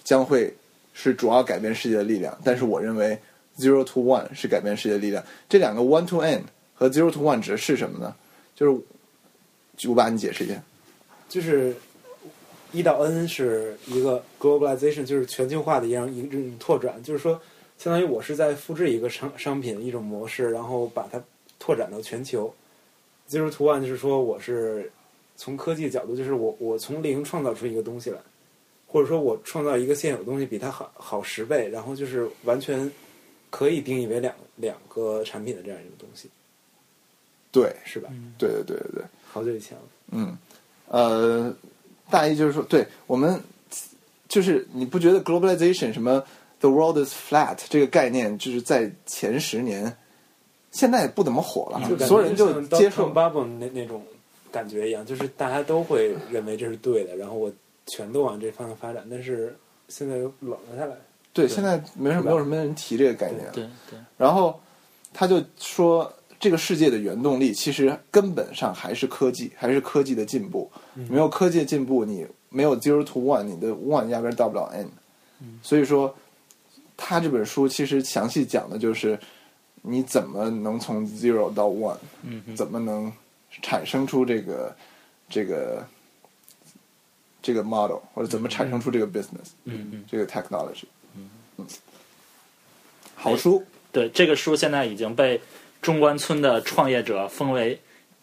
[0.05, 0.55] 将会
[0.95, 3.19] 是主要改变世界的力量，但是我认为
[3.59, 5.25] zero to one 是改变世界的力量。
[5.49, 8.15] 这两个 one to n 和 zero to one 指的是什么呢？
[8.55, 10.55] 就是五八，你解释一下。
[11.29, 11.75] 就是
[12.71, 17.43] 一到 n 是一个 globalization，就是全球化的一样一种拓展，就是说，
[17.77, 21.21] 相当于我是在复制一个商商品一种模式，然后把它
[21.59, 22.55] 拓展到全球。
[23.31, 24.91] Zero to one 就是说我是
[25.37, 28.19] 从科技角度，就是我我从零创造出一个东西来，
[28.89, 32.91] 或者说我创造一个现有的东西比它好好十倍，然后就是完全
[33.49, 36.29] 可以定义为两两个产品的这样一个东西，
[37.53, 38.11] 对，是吧？
[38.37, 39.05] 对对对对对。
[39.33, 40.37] 好久以前了，嗯，
[40.89, 41.55] 呃，
[42.11, 43.41] 大意就是说，对我们
[44.29, 46.21] 就是你不觉得 globalization 什么
[46.59, 49.97] the world is flat 这个概念，就是在前十年，
[50.71, 54.03] 现在也不怎么火了，就感觉所有人就接受 bubble 那那种
[54.53, 57.53] 感觉一样，就是大家都会认为这是对的，然后我
[57.87, 59.57] 全都往这方向发展，但是
[59.89, 60.95] 现在又冷了下来。
[61.33, 63.53] 对，现在没什没有什么人提这个概念了。
[63.53, 64.61] 对对，然后
[65.13, 70.71] 他就说，这个世界的原动力其实根本上还是科技，还是科技的进步。
[71.09, 74.89] 没有科技的进步，你没有 zero to one，你的 one 压根儿到不了 n。
[75.63, 76.13] 所以说，
[76.97, 79.19] 他这本书其实详细讲的就是
[79.83, 83.13] 你怎么能从 zero 到 one，嗯哼，怎么能
[83.63, 84.77] 产生出这个
[85.29, 85.87] 这个
[87.43, 90.85] 这个 model，或者怎么产生出这个 business，嗯嗯，这个 technology。
[91.17, 91.67] 嗯，
[93.15, 93.65] 好书。
[93.93, 95.41] 对，这个书现在已经被
[95.83, 97.81] 中关村的创业者封为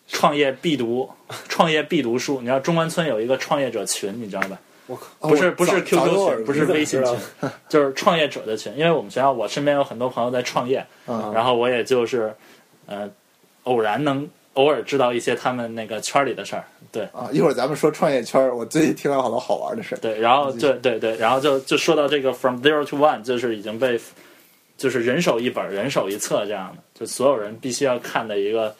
[0.08, 1.10] 创业必读、
[1.50, 2.40] 创业必读书。
[2.40, 4.58] 你知道中关村有一个创业者群，你知道吧？
[4.88, 7.16] 我靠，哦不是不是 QQ 耳群，不是微信群，
[7.70, 8.72] 就是创业者的群。
[8.76, 12.34] 因为我们学校，我身边有很多朋友在创业，嗯然后我也就是
[12.88, 13.10] 呃
[13.64, 16.64] 偶然能偶尔知道一些他们那个圈里的事儿。
[16.92, 19.98] 对啊，一会儿咱们说创业圈儿，我最近听到好多好玩的事儿。
[20.00, 24.00] 对，然后对对对，然后就就说到这个 From Zero to One，就是已经被
[24.78, 28.74] 就是人手一本、人手一册这样的，就所有人必须要看的一个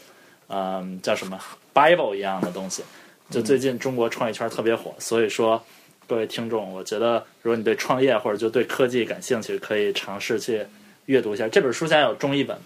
[0.50, 1.38] 嗯、叫什么
[1.74, 2.82] Bible 一样的东西。
[3.30, 5.62] 就最近中国创业圈特别火，所以说
[6.08, 10.66] 各位听众，我觉得如果你对创业或者就对科技感兴趣，可以尝试去
[11.06, 11.86] 阅读一下这本书。
[11.86, 12.58] 现在有中译本，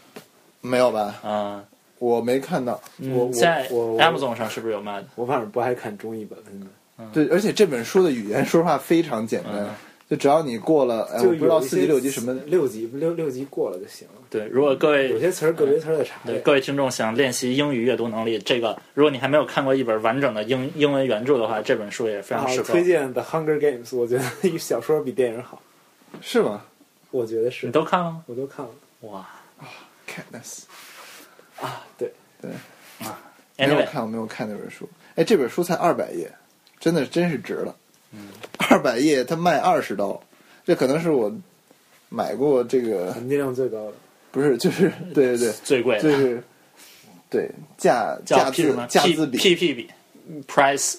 [0.61, 1.15] 没有吧？
[1.25, 1.63] 嗯、
[1.97, 2.79] 我没看到。
[2.99, 5.07] 嗯我我在我我 Amazon 上是不是有卖的？
[5.15, 6.37] 我反正不爱看中译本，
[6.99, 7.09] 嗯。
[7.11, 9.69] 对，而且这本书的语言，说实话非常简单，嗯
[10.11, 14.15] 就只要你过了，我不知道四级六级什么，六级六六级过了就行了。
[14.29, 16.37] 对，如果各位有些词儿个别词儿得查对。
[16.39, 22.73] 各位听众想练习英语阅读能力，这个如果你还没有看过一本完整的英英文原著的话，这本书也非常啊适合。
[22.73, 24.23] 推荐《The Hunger Games》，我觉得
[24.59, 25.61] 小说比电影好。
[26.19, 26.61] 是吗
[27.11, 28.21] 我觉得是你，都看了吗？
[28.25, 28.71] 我都看了
[29.03, 29.25] 哇
[30.05, 30.63] ？Katniss
[31.61, 31.87] 啊。
[31.97, 32.49] 对，没
[33.65, 34.89] 有，anyway，看，我没有看那本书。
[35.15, 36.29] 哎，这本书才二百页，
[36.81, 37.73] 真的真是值了。
[38.13, 38.27] 嗯，
[38.69, 40.21] 二百页它卖二十刀，
[40.65, 41.31] 这可能是我
[42.09, 43.93] 买过这个，含金量最高的。
[44.31, 46.43] 不是，就是 对对对，最贵的就是
[47.29, 49.89] 对价价字价字比 P P 比
[50.47, 50.95] price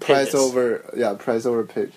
[0.00, 1.88] price over 呀 price over page，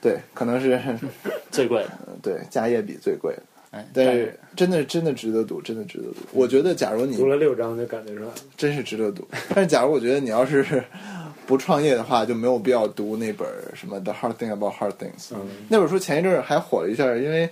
[0.00, 0.80] 对，可能是
[1.50, 1.90] 最贵的。
[2.22, 3.42] 对加页比最贵的。
[3.70, 6.16] 哎，但是真的真的值得读，真的值得读。
[6.32, 8.34] 我觉得，假如你读了六章就感觉出来了。
[8.56, 10.82] 真是值得读，但是假如我觉得你要是
[11.48, 15.30] 不创业的话，就没有必要读那本什么《The Hard Thing About Hard Things》。
[15.32, 17.48] 嗯那本书前一阵儿还火了一下，因为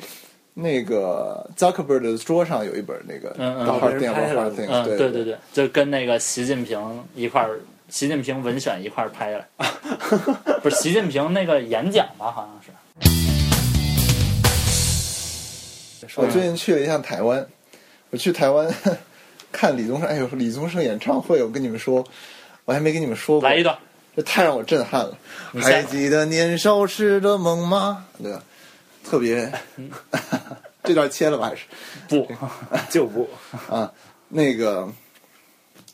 [0.53, 4.69] 那个 Zuckerberg 的桌上有一本那个《The Hard Thing About Hard Things》。
[4.71, 6.79] 嗯，对对对对，就跟那个习近平
[7.15, 9.43] 一块儿，习近平文选一块儿拍的，
[10.63, 12.31] 不是习近平那个演讲吧？
[12.31, 12.71] 好像是。
[16.21, 17.45] 我最近去了一趟台湾，
[18.11, 18.71] 我去台湾
[19.51, 22.05] 看李宗盛，哎呦，李宗盛演唱会，我跟你们说，
[22.65, 23.49] 我还没跟你们说过。
[23.49, 23.77] 来一段，
[24.16, 25.16] 这太让我震撼了。
[25.61, 28.07] 还记得年少时的梦吗？
[28.22, 28.42] 对吧？
[29.05, 29.52] 特别，
[30.83, 31.48] 这段切了吧？
[31.48, 31.62] 还是
[32.09, 32.26] 不，
[32.90, 33.29] 就不
[33.70, 33.92] 啊，
[34.29, 34.88] 那个，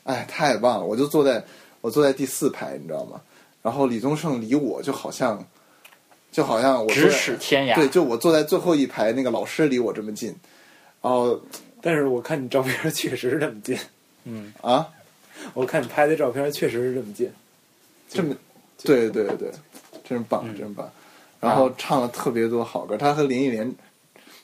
[0.04, 0.86] 哎，太棒了！
[0.86, 1.44] 我就坐在
[1.80, 3.20] 我坐在第四排，你知道吗？
[3.60, 5.44] 然后李宗盛离我就好像，
[6.30, 7.74] 就好像我坐咫尺天涯。
[7.74, 10.34] 对，就我坐在最后一排，那个老师离我这么近，
[11.02, 11.38] 然后
[11.80, 13.76] 但是我看你照片确实是这么近，
[14.24, 14.88] 嗯，啊，
[15.54, 17.30] 我看你拍的照片确实是这么近。
[18.12, 18.34] 这么，
[18.82, 19.50] 对对对，
[20.04, 20.56] 真棒，嗯。
[20.56, 20.90] 真是棒。
[21.40, 23.74] 然后唱了特别多好歌，他和林忆莲，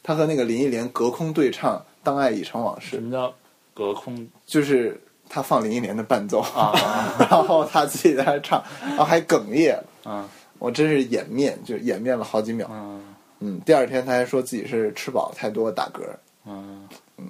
[0.02, 2.96] 他和那个林忆莲隔空对唱《当爱已成往事。
[2.96, 3.32] 什》，么叫
[3.72, 4.28] 隔空？
[4.46, 6.72] 就是他放林忆莲的伴奏，啊。
[6.76, 10.28] 啊 然后他自己在那唱，然后还哽咽了，啊
[10.58, 12.68] 我真是掩面，就掩面了好几秒。
[12.72, 13.00] 嗯。
[13.40, 16.02] 嗯，第二天他还说自己是吃饱太多打嗝，
[16.46, 16.88] 嗯。
[17.16, 17.28] 嗯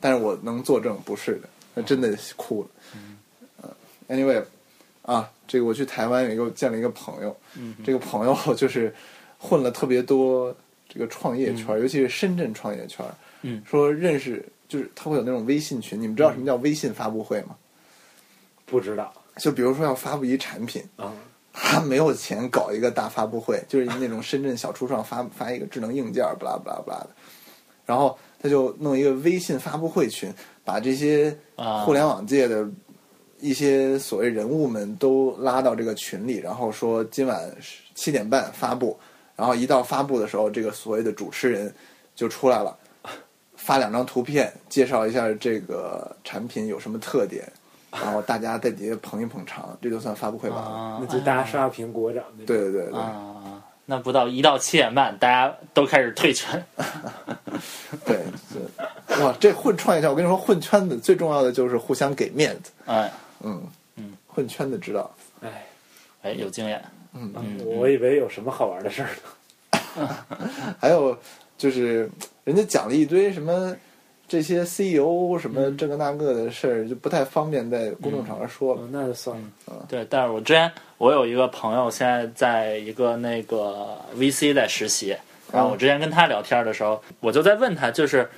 [0.00, 2.68] 但是我能作证不是的，他真的哭了。
[2.94, 3.18] 嗯
[4.08, 4.42] ，anyway，
[5.02, 8.94] 啊，这个我去台湾有一个见了一个朋友，嗯这个朋友就是
[9.38, 10.54] 混了特别多
[10.88, 13.04] 这个创业圈，尤其是深圳创业圈。
[13.42, 17.56] 嗯，说认识就是他会有那种微信群，你们知道什么叫微信发布会吗？
[18.66, 21.12] 不知道就比如说要发布一产品，啊，
[21.52, 27.10] 他没有钱搞一个大发布会，就是那种深圳小初创发发一个智能硬件，不拉不拉不拉的，
[27.86, 30.32] 然后他就弄一个微信发布会群，
[30.62, 32.68] 把这些啊互联网界的
[33.40, 37.50] 一些所谓人物们都拉到这个群里，然后说今晚
[37.94, 38.98] 七点半发布，
[39.36, 41.72] 然后一到发布的时候，这个所谓的主持人
[42.14, 42.76] 就出来了，
[43.56, 47.50] 发两张图片，介绍一下这个产品有什么特点，
[47.90, 50.56] 然后大家在底下捧一捧场，这就算发布会吧。
[50.56, 52.24] 啊那就大家刷屏鼓个掌。
[52.46, 52.98] 对对对对。
[52.98, 56.48] 啊，那不到一到七点半，大家都开始退群。
[58.04, 58.18] 对，
[58.52, 62.70] 是哇，这混创业圈，我跟你说，混圈子最重要的就是互相给面子。
[62.86, 63.10] 哎
[63.42, 63.62] 嗯
[63.96, 65.10] 嗯，混圈子知道。
[65.40, 65.66] 哎，
[66.22, 66.82] 哎，有经验。
[67.12, 70.08] 嗯，嗯，我以为有什么好玩的事儿呢。
[70.78, 71.16] 还有
[71.58, 72.08] 就是，
[72.44, 73.76] 人家讲了一堆什么
[74.28, 78.82] 这些 CEO 什么这个那个的事儿，就不太方便在公众场合说了。
[78.84, 79.86] 嗯，那就算了。
[79.88, 85.16] 对，但是我之前我有一个朋友，现在在一个那个 VC 在实习，
[85.52, 88.30] 然后我之前跟他聊天的时候，我就在问他，就是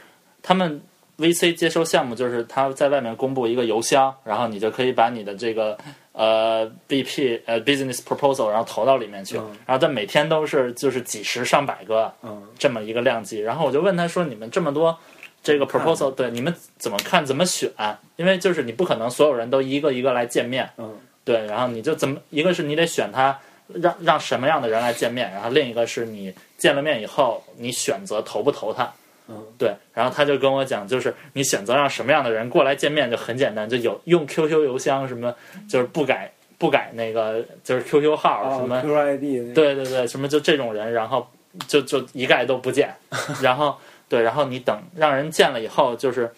[0.43, 0.81] 他们
[1.23, 5.79] VC 接收项目，就是他在外面公布一个邮箱，然后你就可以把你的这个
[6.11, 14.99] 呃 BP 呃 business proposal，然后投到里面去，嗯然后他每天都是就是几十上百个嗯，这么一个量级，然后我就问他说：“你们这么多
[15.43, 17.25] 这个 proposal，对你们怎么看？
[17.25, 17.71] 怎么选？
[18.17, 20.93] 因为就是你不可能所有人都一个一个来见面，嗯，
[21.25, 28.93] 对，然后你就怎么一个是你得选他，让让什么样的人来见面，然后另一个是你见了面以后，你选择投不投他。
[29.33, 35.35] 嗯，对，然后他就跟我讲，就是你选择让什么样的人过来见面就很简单，就有用 QQ 邮箱什么，
[35.69, 41.27] 就是不改不改那个就是 QQ 号、什哦么，QID 那对对对，什么就这种人，然后
[41.67, 42.95] 就就一概都不见，
[43.43, 43.77] 然后
[44.09, 46.31] 对，然后你等让人见了以后，就是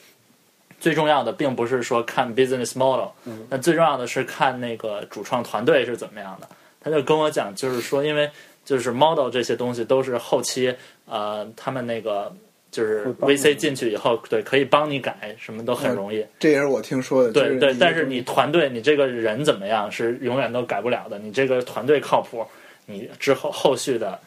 [0.78, 3.46] 最重要的并不是说看 business model，嗯。
[3.50, 6.48] 那最重要的是看那个主创团队是怎么样的。
[6.80, 8.30] 他就跟我讲，就是说，因为
[8.62, 10.74] 就是 model 这些东西都是后期
[11.06, 12.30] 呃他们那个
[12.74, 16.26] 就是 VC 进去以后，对，可以帮你改，什么都很容易。
[16.40, 17.30] 这也是我听说的。
[17.30, 21.16] 对对，但是是你团队，你这个人怎么样是永远都改不了的。
[21.16, 22.44] 你这个团队靠谱，
[22.84, 24.18] 你之后后续的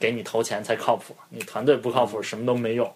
[0.00, 1.14] 给你投钱才靠谱。
[1.30, 2.92] 你团队不靠谱，什么都没用。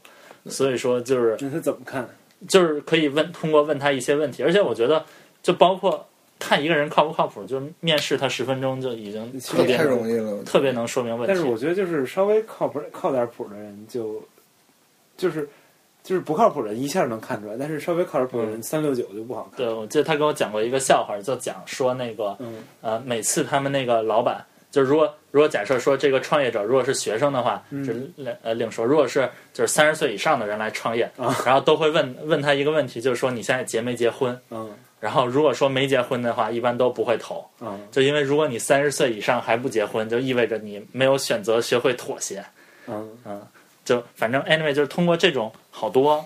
[0.46, 2.04] 所以说，就是那他怎么看？
[2.48, 5.04] 就是可以问通过问他一些问题，而且我觉得
[5.40, 6.04] 就包括
[6.38, 10.42] 看一个人靠不靠谱，就是面试他十分钟就已经特别太容易了。
[10.42, 11.32] 特别能说明问题。
[11.32, 14.22] 但是我觉得就是稍微靠谱、靠点谱的人就，
[15.16, 15.48] 就是
[16.02, 19.58] 就是不靠谱的人一下能看出来，但是稍微靠点谱的人三六九就不好看。
[19.64, 34.38] 对，我记得他跟我讲过一个笑话，就讲说那个嗯呃，每次他们那个老板，就是如果如果假设说这个创业者如果是学生的话，嗯是另呃另说；如果是就是三十岁以上的人来创业，啊然后都会问问他一个问题，就是说你现在结没结婚？
[34.50, 42.42] 嗯然后如果说没结婚的话，一般都不会投，嗯就因为如果你三十岁以上还不结婚，就意味着你没有选择学会妥协。
[42.88, 43.45] 嗯嗯
[43.86, 46.22] 就反正 anyway，就是通过这种好多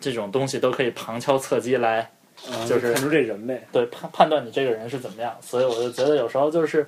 [0.00, 2.10] 这种东西都可以旁敲侧击来
[2.50, 3.66] 嗯，就是看出这人呗。
[3.72, 6.84] 对判判断你这个人是怎么样，所以我就觉得有时候就是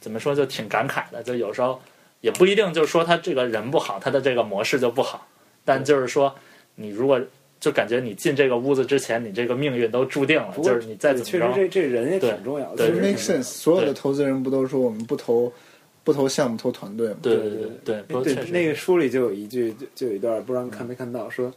[0.00, 1.80] 怎么说就挺感慨的，就有时候
[2.20, 5.26] 也不一定就是说他这个人不好，他的这个模式就不好，
[5.64, 6.34] 但就是说
[6.74, 7.20] 你如果
[7.60, 12.76] 就感觉你进这个屋子之前，你这个命运都注定了，就是你再怎确么着，实这这人也挺重要的。
[12.76, 13.44] 对对确实 make sense。
[13.44, 15.52] 所有的投资人不都说我们不投
[16.04, 17.16] 不投项目投团队嘛？
[17.22, 17.50] 对对
[17.84, 21.52] 对对，那个书里就有一句，就就有一段，不知道你看没看到，说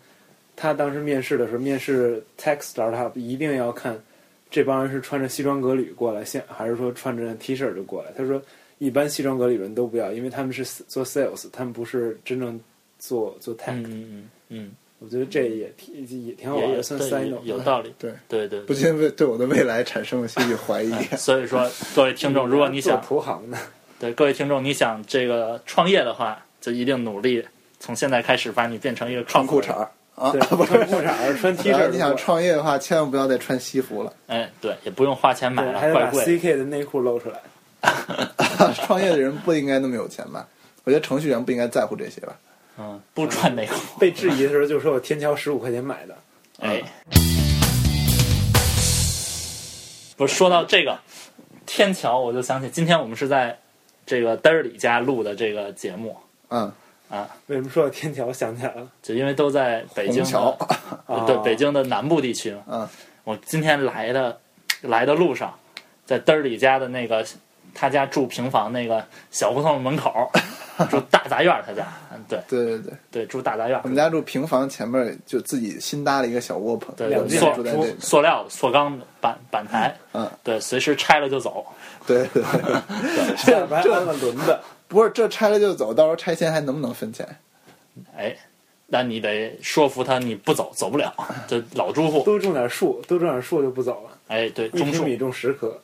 [0.55, 4.01] 他当时面试的时候，面试 tech startup 一定要看
[4.49, 8.11] 这帮人是穿着西装革履过来，现还是说穿着 T 恤就过来？
[8.17, 8.41] 他说
[8.77, 12.59] 一般西装革履的人都不要，因为他们是做 sales，他们不是真正
[12.97, 13.73] 做做 tech。
[13.73, 17.93] 嗯嗯嗯我觉得这也挺也挺嗯，好玩的，也有算对 side 有有道理。
[17.99, 20.91] 对，对对，不禁为对我的未来产生了些许怀疑。
[21.15, 23.57] 所以说，各位听众， 如果你想投行的，
[23.99, 27.43] 对各位听众，你想这个创业的话，就一定努力，
[27.79, 29.73] 从现在开始把你变成一个穿裤衩
[30.15, 30.73] 啊，对，不是。
[30.73, 34.13] 穿裤衩儿穿 T 然后你想创业的话，千万不要再穿西服了。
[34.27, 36.37] 哎，对，也不用花钱买对，了，还得把怪贵。
[36.37, 37.39] CK 的内裤露出来。
[38.73, 40.47] 创业的人不应该那么有钱吧？
[40.83, 42.35] 我觉得程序员不应该在乎这些吧？
[42.79, 43.99] 嗯，不穿内裤。
[43.99, 46.15] 被质疑的时候就说我天桥十五块钱买的，
[46.61, 46.83] 哎，
[50.15, 50.97] 不是说到这个
[51.65, 53.57] 天桥，我就想起今天我们是在
[54.07, 56.15] 这个嘚儿里家录的这个节目。
[56.49, 56.71] 嗯，
[57.09, 58.87] 啊，为什么说到天桥想起来了？
[59.03, 60.57] 就因为都在北京桥。
[61.27, 62.63] 对北京的南部地区嘛。
[62.67, 62.89] 嗯，
[63.25, 64.39] 我今天来的
[64.81, 65.53] 来的路上，
[66.05, 67.25] 在嘚儿里家的那个
[67.75, 70.31] 他家住平房那个小胡同门口，
[70.89, 73.87] 住大杂院，他家，嗯，对对对对，对，住大杂院我。
[73.87, 77.85] 们家住平房，前面就自己新搭了一个小窝棚，对，两间塑。
[77.99, 81.65] 塑料的塑钢的板板台，嗯，对，随时拆了就走。
[82.05, 84.57] 对对对， 下边还安了轮子，
[84.87, 87.27] 不是这拆了就走，到时候拆迁还能不能分钱？
[88.15, 88.35] 哎，
[88.85, 91.13] 那你得说服他，你不走走不了，
[91.47, 92.23] 这老住户。
[92.23, 94.11] 多种点树，多种点树就不走了。
[94.27, 95.77] 哎，对，种树，一平米种十棵，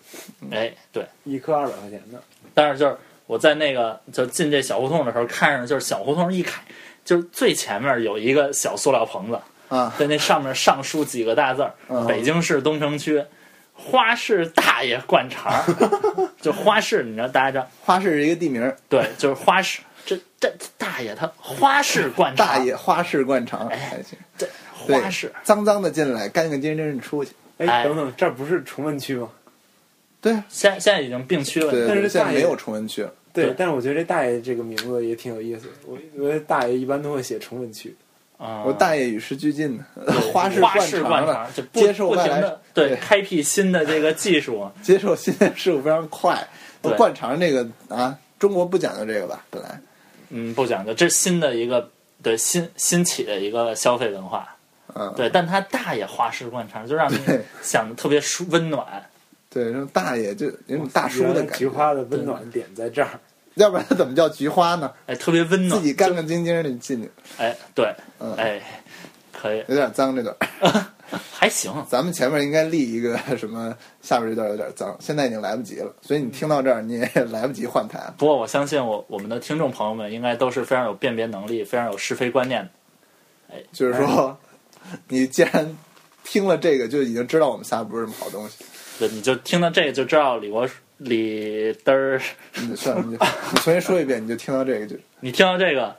[0.51, 1.05] 哎，对。
[1.23, 2.21] 一棵二百块钱的。
[2.53, 2.95] 但是就是
[3.25, 6.61] 我在那个就进这小胡同的时候，看着就是小胡同一开，
[7.05, 13.23] 就是最前面有一个小塑料棚子，啊，在那上面上书几个大字儿：嗯北京市东城区
[13.73, 15.63] 花市大爷灌肠儿。
[16.41, 17.67] 就花市，你知道大家知道？
[17.81, 19.79] 花市是一个地名，对，就是花市。
[20.05, 24.45] 这这大爷他花市灌肠儿，大爷花市灌肠哎还行，这
[24.85, 25.31] 对花市。
[25.43, 27.31] 脏脏的进来，干干净净的出去。
[27.57, 29.29] 哎哎，等等，这儿不是崇文区吗？
[30.23, 33.05] 对现在现在已经并区了，但是大爷现在没有崇文区。
[33.31, 35.67] 对，对但是我觉得这大爷这个名字也挺有意思。
[35.85, 37.95] 我我觉得大爷一般都会写崇文区。
[38.37, 46.45] 啊，我大爷与时俱进的， 花式花式灌肠了，肠，就不接受外来不停的对对开辟新的这个技术， 接受新的事物非常快。
[46.81, 49.45] 对灌肠这个啊，中国不讲究这个吧？
[49.49, 49.79] 本来
[50.29, 51.89] 嗯，不讲究，这是新的一个
[52.21, 54.55] 对新新起的一个消费文化，
[54.93, 57.17] 嗯，对，但他大爷花式灌肠，就让你
[57.61, 58.85] 想的特别舒温暖，
[59.53, 61.57] 对，这种大爷就有种大叔的感觉。
[61.57, 63.09] 菊花的温暖点在这儿。
[63.55, 64.91] 要不然它怎么叫菊花呢？
[65.05, 68.59] 哎，特别温暖自，己干干净净的进去，哎，对，嗯哎，
[69.31, 70.35] 可以，有点脏这段。
[71.31, 75.93] 还行，咱们前面应该立一个 什么，下边这段有点脏，现在已经来不及了。
[76.01, 78.11] 所以你听到这儿，你也来不及换台。
[78.17, 83.57] 不过我相信我我们的听众朋友们应该都是非常有辨别能力、非常有是非观念的。
[83.71, 84.35] 就是说，
[85.07, 85.77] 你既然
[86.23, 88.65] 听了这个，就已经知道我们仨不是什么好东西。
[88.99, 90.67] 对，你就听到这个就知道李国
[90.97, 92.21] 李嘚儿，
[92.61, 95.95] 你算了，你你重新说一遍，你就听到这个就你听到这个，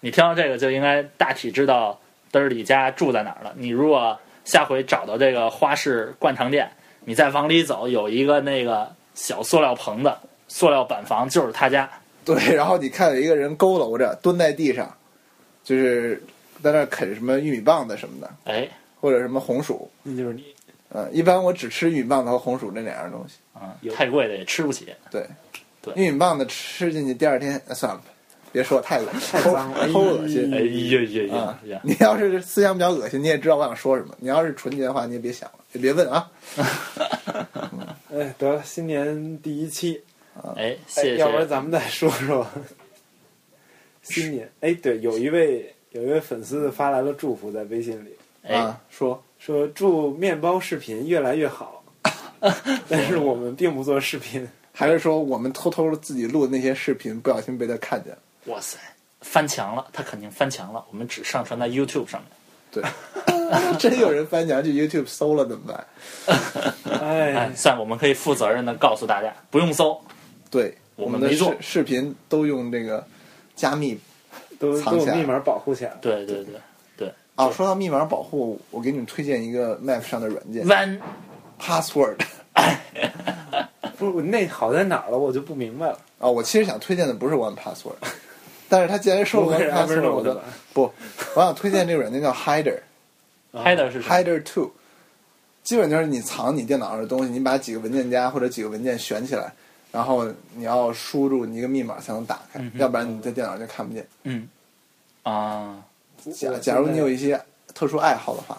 [0.00, 1.98] 你听到这个就应该大体知道
[2.30, 3.52] 嘚儿李家住在哪儿了。
[3.56, 6.70] 你如果下回找到这个花市灌肠店，
[7.04, 10.12] 你再往里走，有一个那个小塑料棚子、
[10.48, 11.90] 塑料板房，就是他家。
[12.24, 12.54] 对。
[12.54, 14.94] 然后你看有一个人佝偻着蹲在地上，
[15.64, 16.22] 就是
[16.62, 18.68] 在那儿啃什么玉米棒子什么的，哎，
[19.00, 19.90] 或者什么红薯。
[20.02, 20.44] 那就是你。
[20.90, 23.34] 嗯，一般我只吃玉米棒子和红薯这两样东西。
[23.52, 24.86] 啊、太贵的也吃不起。
[25.10, 25.26] 对，
[25.82, 28.02] 对玉米棒子吃进去，第二天、呃算了，
[28.52, 30.54] 别说太恶心，齁太脏了齁恶心。
[30.54, 31.80] 哎呀呀啊呀呀！
[31.82, 34.14] 你要是思想比较恶心，你也知道我想说什么。
[34.18, 36.30] 你要是纯洁的话，你也别想了，也别问啊。
[38.12, 40.00] 哎，得了，新年第一期，
[40.54, 41.16] 哎，哎谢谢。
[41.16, 42.46] 要不然咱们再说说
[44.02, 44.50] 新年。
[44.60, 48.10] 哎，对，有一位有一位粉丝发来了祝福在微信里，
[48.42, 51.84] 哎，啊，说说祝面包视频越来越好，
[52.88, 54.44] 但是我们并不做视频。
[54.72, 58.18] 还是说我们偷偷自己录的那些视频，不小心被他看见了。
[58.46, 58.76] 哇塞，
[59.20, 60.84] 翻墙了，他肯定翻墙了。
[60.90, 62.28] 我们只上传在 YouTube 上面。
[62.72, 62.82] 对，
[63.78, 65.86] 真有人翻墙去 YouTube 搜了怎么办？
[67.00, 69.96] 哎哎，，算我们可以负责任的告诉大家，不用搜。
[70.50, 73.06] 对，我们没做视视频都用这个
[73.54, 73.96] 加密。
[74.58, 75.96] 都藏密码保护起来。
[76.00, 76.54] 对对对
[77.36, 80.98] 啊，说到密码保护，我给你们推荐一个 Mac 上的软件，One
[81.60, 82.16] Password
[83.96, 85.16] 不是，那好在哪儿了？
[85.16, 85.98] 我就不明白了。
[86.18, 86.28] 啊。
[86.28, 87.94] 我其实想推荐的不是 One Password，
[88.68, 90.40] 但是他既然说了不是 One Password，我就？
[90.72, 90.92] 不，
[91.34, 92.80] 我想推荐这个软件叫 Hider。
[93.52, 94.70] Header 是什么？Hider Two，
[95.62, 99.50] 基本就是你藏你电脑上的东西，你把几个文件夹或者几个文件选起来，
[99.92, 104.06] 然后你要输入你一个密码才能打开，嗯要不然你在电脑上就看不见。
[104.24, 104.46] 嗯
[105.22, 105.82] 啊，
[106.34, 107.40] 假假如你有一些
[107.74, 108.58] 特殊爱好的话，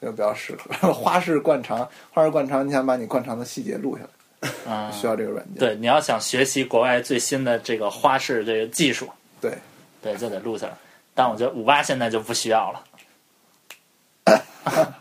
[0.00, 0.92] 就比较适合。
[0.92, 4.04] 花式灌肠，花式灌肠，你想把你灌肠的细节录下
[4.66, 5.54] 来，啊，需要这个软件。
[5.58, 9.08] 对，你要想学习国外最新的这个花式这个技术，
[9.40, 9.52] 对，
[10.02, 10.72] 对，就得录下来。
[11.14, 12.84] 但我觉得五八现在就不需要了，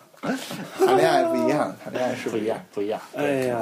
[0.77, 2.99] 谈恋爱不一样，谈恋爱是不一样， 不一样。
[3.15, 3.57] 哎呀，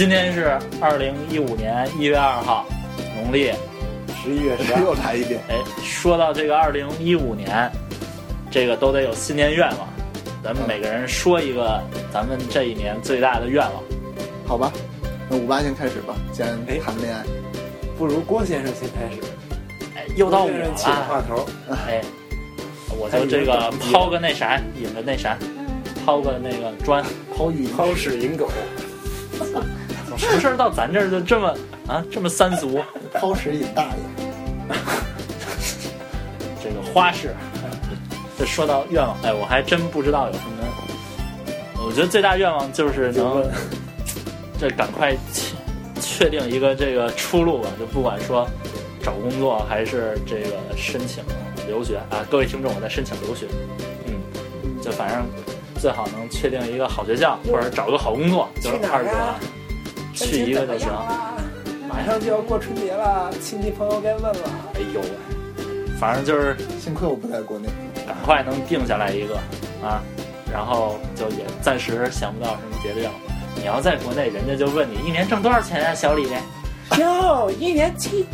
[0.00, 2.66] 今天是二零一五年一月二号，
[3.16, 3.52] 农历。
[4.24, 5.38] 十一月十二， 又来一遍。
[5.50, 7.70] 哎，说到这个二零一五年，
[8.50, 9.86] 这个都得有新年愿望。
[10.42, 13.82] 咱们每个人说一个咱们这一年最大的愿望。
[14.46, 14.72] 好吧，
[15.28, 17.22] 那五八先开始吧，既然哎谈恋爱，
[17.98, 19.20] 不如郭先生先开始。
[19.96, 21.20] 哎，又到我郭先生起了话。
[21.20, 21.46] 头，
[21.86, 22.00] 哎，
[22.98, 25.36] 我就这个抛个那啥，引个那啥，
[26.06, 27.04] 抛个那个砖。
[27.36, 28.50] 抛玉抛屎引狗，
[30.20, 31.54] 什么事儿到咱这儿就这么
[31.88, 32.80] 啊这么三俗？
[33.14, 33.90] 抛石引大爷。
[36.62, 37.34] 这个花式。
[38.38, 40.50] 这说到愿望，哎，我还真不知道有什么。
[41.84, 43.44] 我觉得最大愿望就是能，
[44.58, 45.56] 这赶快确
[46.00, 47.68] 确定一个这个出路吧。
[47.78, 48.48] 就不管说
[49.02, 51.24] 找工作还是这个申请
[51.66, 53.46] 留学啊，各位听众，我在申请留学，
[54.06, 54.14] 嗯，
[54.80, 55.26] 就反正
[55.78, 59.40] 最好能确定一个好学校，或者找个好工作，就是二哥儿啊
[60.14, 60.88] 去一个就行。
[61.88, 64.50] 马上就要过春节了，亲戚朋友该问了。
[64.74, 67.68] 哎呦喂，反正就是幸亏我不在国内，
[68.06, 69.36] 赶快能定下来一个
[69.82, 70.00] 啊，
[70.52, 73.20] 然后就也暂时想不到什么别的愿望。
[73.56, 76.28] 你要在国内，人家就问你一年挣多少钱啊，小李？
[76.98, 78.24] 哟，一年七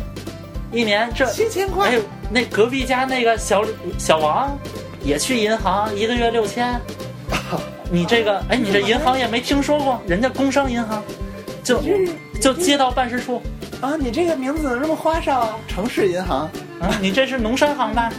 [0.71, 1.89] 一年这七千块。
[1.89, 1.99] 哎，
[2.29, 3.65] 那隔壁家那个小
[3.97, 4.55] 小王
[5.03, 6.79] 也去银行，一个月六千。
[7.89, 11.03] 你这个，哎，你这银行也没听说过，人家工商银行，
[11.67, 11.81] 就
[12.39, 13.41] 就街道办事处
[13.81, 15.59] 啊，你这个名字怎么这么花哨啊？
[15.67, 16.49] 城市银行
[16.79, 18.09] 啊，你这是农商行吧？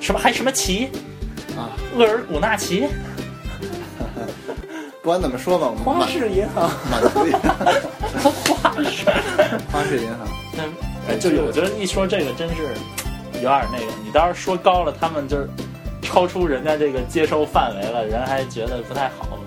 [0.00, 0.88] 什么还什么旗？
[1.56, 2.86] 啊，鄂尔古纳旗？
[5.02, 7.38] 不管怎么说吧，我们花满式银行，满足一下
[8.62, 9.04] 花式。
[9.72, 10.28] 花式银行。
[10.56, 10.68] 但
[11.08, 12.62] 哎，就是我觉得一说这个真是
[13.34, 15.48] 有点那个，你到时候说高了，他们就是
[16.02, 19.39] 超出人家这个接收范围了，人还觉得不太好。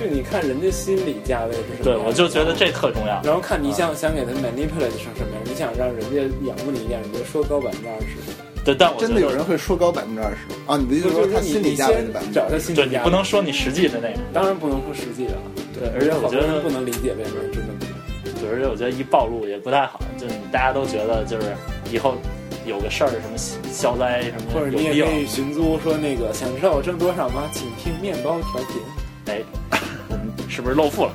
[0.00, 3.20] 就你看人家心理价位是什么对，我就觉得这特重要。
[3.22, 8.16] 然后看你想想给他 manipulate 成什么样，你想让人家仰慕你一点，你就说高百分之二十。
[8.64, 10.78] 对，但我真的有人会说高百分之二十啊？
[10.78, 15.42] 你的意思就是是他心理价位的你百分之先找他心对你理价位，不能说你实际的那个，当然不能说实际的了。
[15.76, 18.40] 对，而且我觉得不能理解为什么真的不能。
[18.40, 21.52] 对，而且我觉得一暴露也不太好，就你大家都觉得就是
[21.92, 22.16] 以后
[22.64, 23.36] 有个事儿什么
[23.70, 27.48] 消灾什么或者你也可，以寻租说那个，想知道我挣多少吗？
[27.52, 28.80] 请听面包调频。
[29.26, 29.40] 哎，
[30.50, 31.12] 是不是露富了？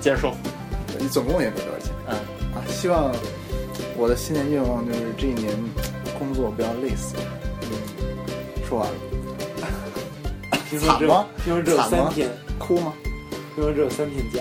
[0.00, 0.34] 接着说，
[0.98, 2.14] 你总共也没多少钱嗯，
[2.54, 2.64] 啊。
[2.66, 3.12] 希望
[3.96, 5.54] 我的新年愿望就是这一年
[6.18, 7.14] 工作不要累死。
[7.62, 7.68] 嗯，
[8.68, 8.94] 说完了，
[10.68, 12.28] 听说只有惨吗听说只有三天，
[12.58, 12.92] 哭吗？
[13.54, 14.40] 听说只有三天假，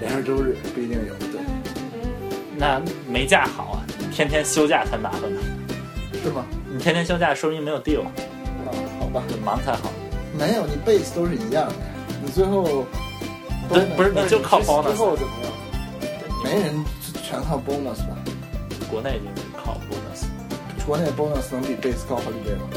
[0.00, 0.56] 连上周日。
[0.74, 1.40] 不一定有，对，
[2.56, 5.40] 那没假好啊，你天天休假才麻烦呢。
[6.22, 6.44] 是吗？
[6.70, 8.10] 你天天休假，说明没有 deal，啊，
[8.98, 9.90] 好吧，忙才好。
[10.36, 11.74] 没有，你 base 都是一样的，
[12.22, 12.84] 你最后
[13.72, 15.52] 对，不是那你就靠之 bonus，后怎么样？
[16.42, 16.84] 没人
[17.22, 18.16] 全靠 bonus 吧？
[18.90, 20.24] 国内就是靠 bonus，
[20.86, 22.68] 国内 bonus 能比 base 高好几倍吗？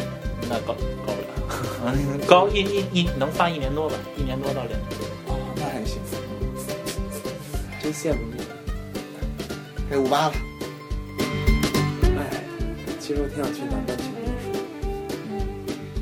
[0.49, 0.75] 那高
[1.05, 4.81] 高不了， 高一一一能发一年多吧，一年多到两年。
[5.27, 5.99] 哦，那还行。
[7.81, 8.43] 真羡慕你。
[9.89, 10.33] 给五八了，
[12.17, 12.27] 哎，
[12.99, 14.51] 其实我挺想去南半球念书。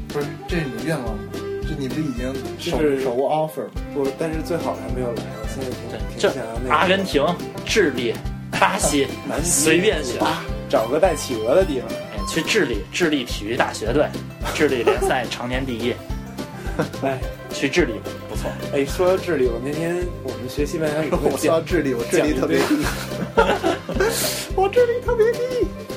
[0.10, 1.20] 不是，这是你的愿望吗？
[1.64, 3.79] 这你不是已经手就是手握 offer 吗？
[3.94, 7.26] 不，但是最好的还没有来，我现在对挺，这挺想要那个阿根廷、
[7.66, 8.14] 智利、
[8.52, 10.20] 巴 西南极随便选。
[10.70, 11.90] 找个带企鹅的地方。
[11.90, 14.06] 哎，去智利，智利体育大学队，
[14.54, 15.96] 智利联赛 常年第一，
[17.02, 17.20] 哎
[17.52, 17.94] 去智利
[18.30, 18.52] 不错。
[18.72, 22.86] 哎，说到智利，我那天我们学西班牙语会我说到讲，智利，我智力特别低，
[24.56, 25.40] 我智力特别低。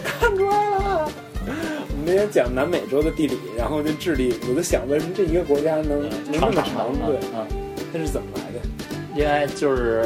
[0.03, 1.11] 看出来了。
[1.45, 6.65] 我们那天讲南美洲的地理，然后就智利，我就想为什么这一个国家能能那么长
[7.07, 7.47] 对，嗯，
[7.93, 8.61] 它是怎么来的？
[9.15, 10.05] 应该就是，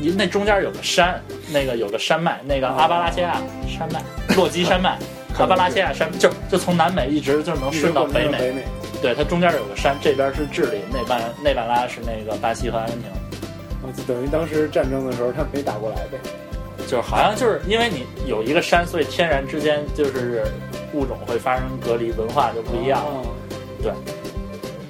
[0.00, 1.20] 你那中间有个山，
[1.52, 4.02] 那个有个山脉，那个阿巴拉契亚山脉，
[4.34, 4.98] 落基山脉，
[5.38, 8.38] 阿巴拉契亚山就就从南美一直就能顺到北美。
[8.38, 8.64] 北美。
[9.02, 13.10] 对，它中间有个山，这边是智利，那半那半拉是那个巴西和阿根廷。
[13.82, 16.18] 哦就等于当时战争的时候他没打过来呗。
[16.88, 20.44] 就是好像就是因为你有一个山，所以天然之间就是
[20.92, 23.00] 物种会发生隔离，文化就不一样。
[23.04, 23.22] 哦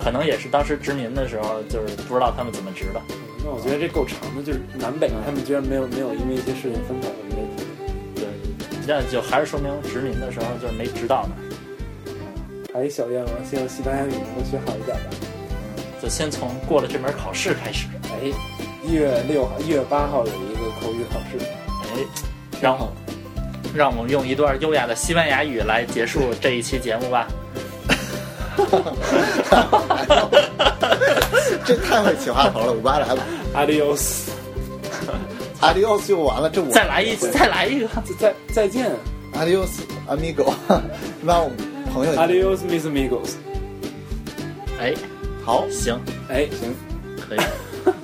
[0.06, 3.02] 可能也是当时殖民的时候，就是不知道他们怎么植的。
[3.44, 7.64] 那我觉得这够长的，就是南北他们居然没有没有因为一些事情分开的问题。
[8.14, 8.24] 对，
[8.86, 11.34] 那就还是说明殖民的时候就是没直到呢。
[12.72, 15.10] 还有一小愿望，希望西班牙语能够学好一点吧。
[16.00, 18.30] 就先从过了这门考试开始，哎，
[18.86, 21.44] 一月六号、一月八号有一个口语考试，
[21.96, 22.06] 哎，
[22.62, 22.92] 然后
[23.74, 27.26] 让我们用一段优雅的西班牙语来结束这一期节目吧。
[31.64, 33.22] 这太会起话头了，五八来吧。
[33.54, 36.70] Adios，，Adios 就完了，这我。
[36.70, 37.88] 再来一，再来一个。
[38.18, 38.92] 再再见。
[39.34, 39.68] Adios
[40.08, 40.54] amigo，
[41.22, 41.56] 一般我们
[41.92, 43.34] 朋友，Adios mis amigos。
[44.80, 44.94] 哎，
[45.44, 45.66] 好。
[45.68, 46.72] 行，哎，行，
[47.28, 47.38] 可以，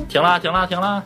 [0.08, 1.04] 停了，停了，停了。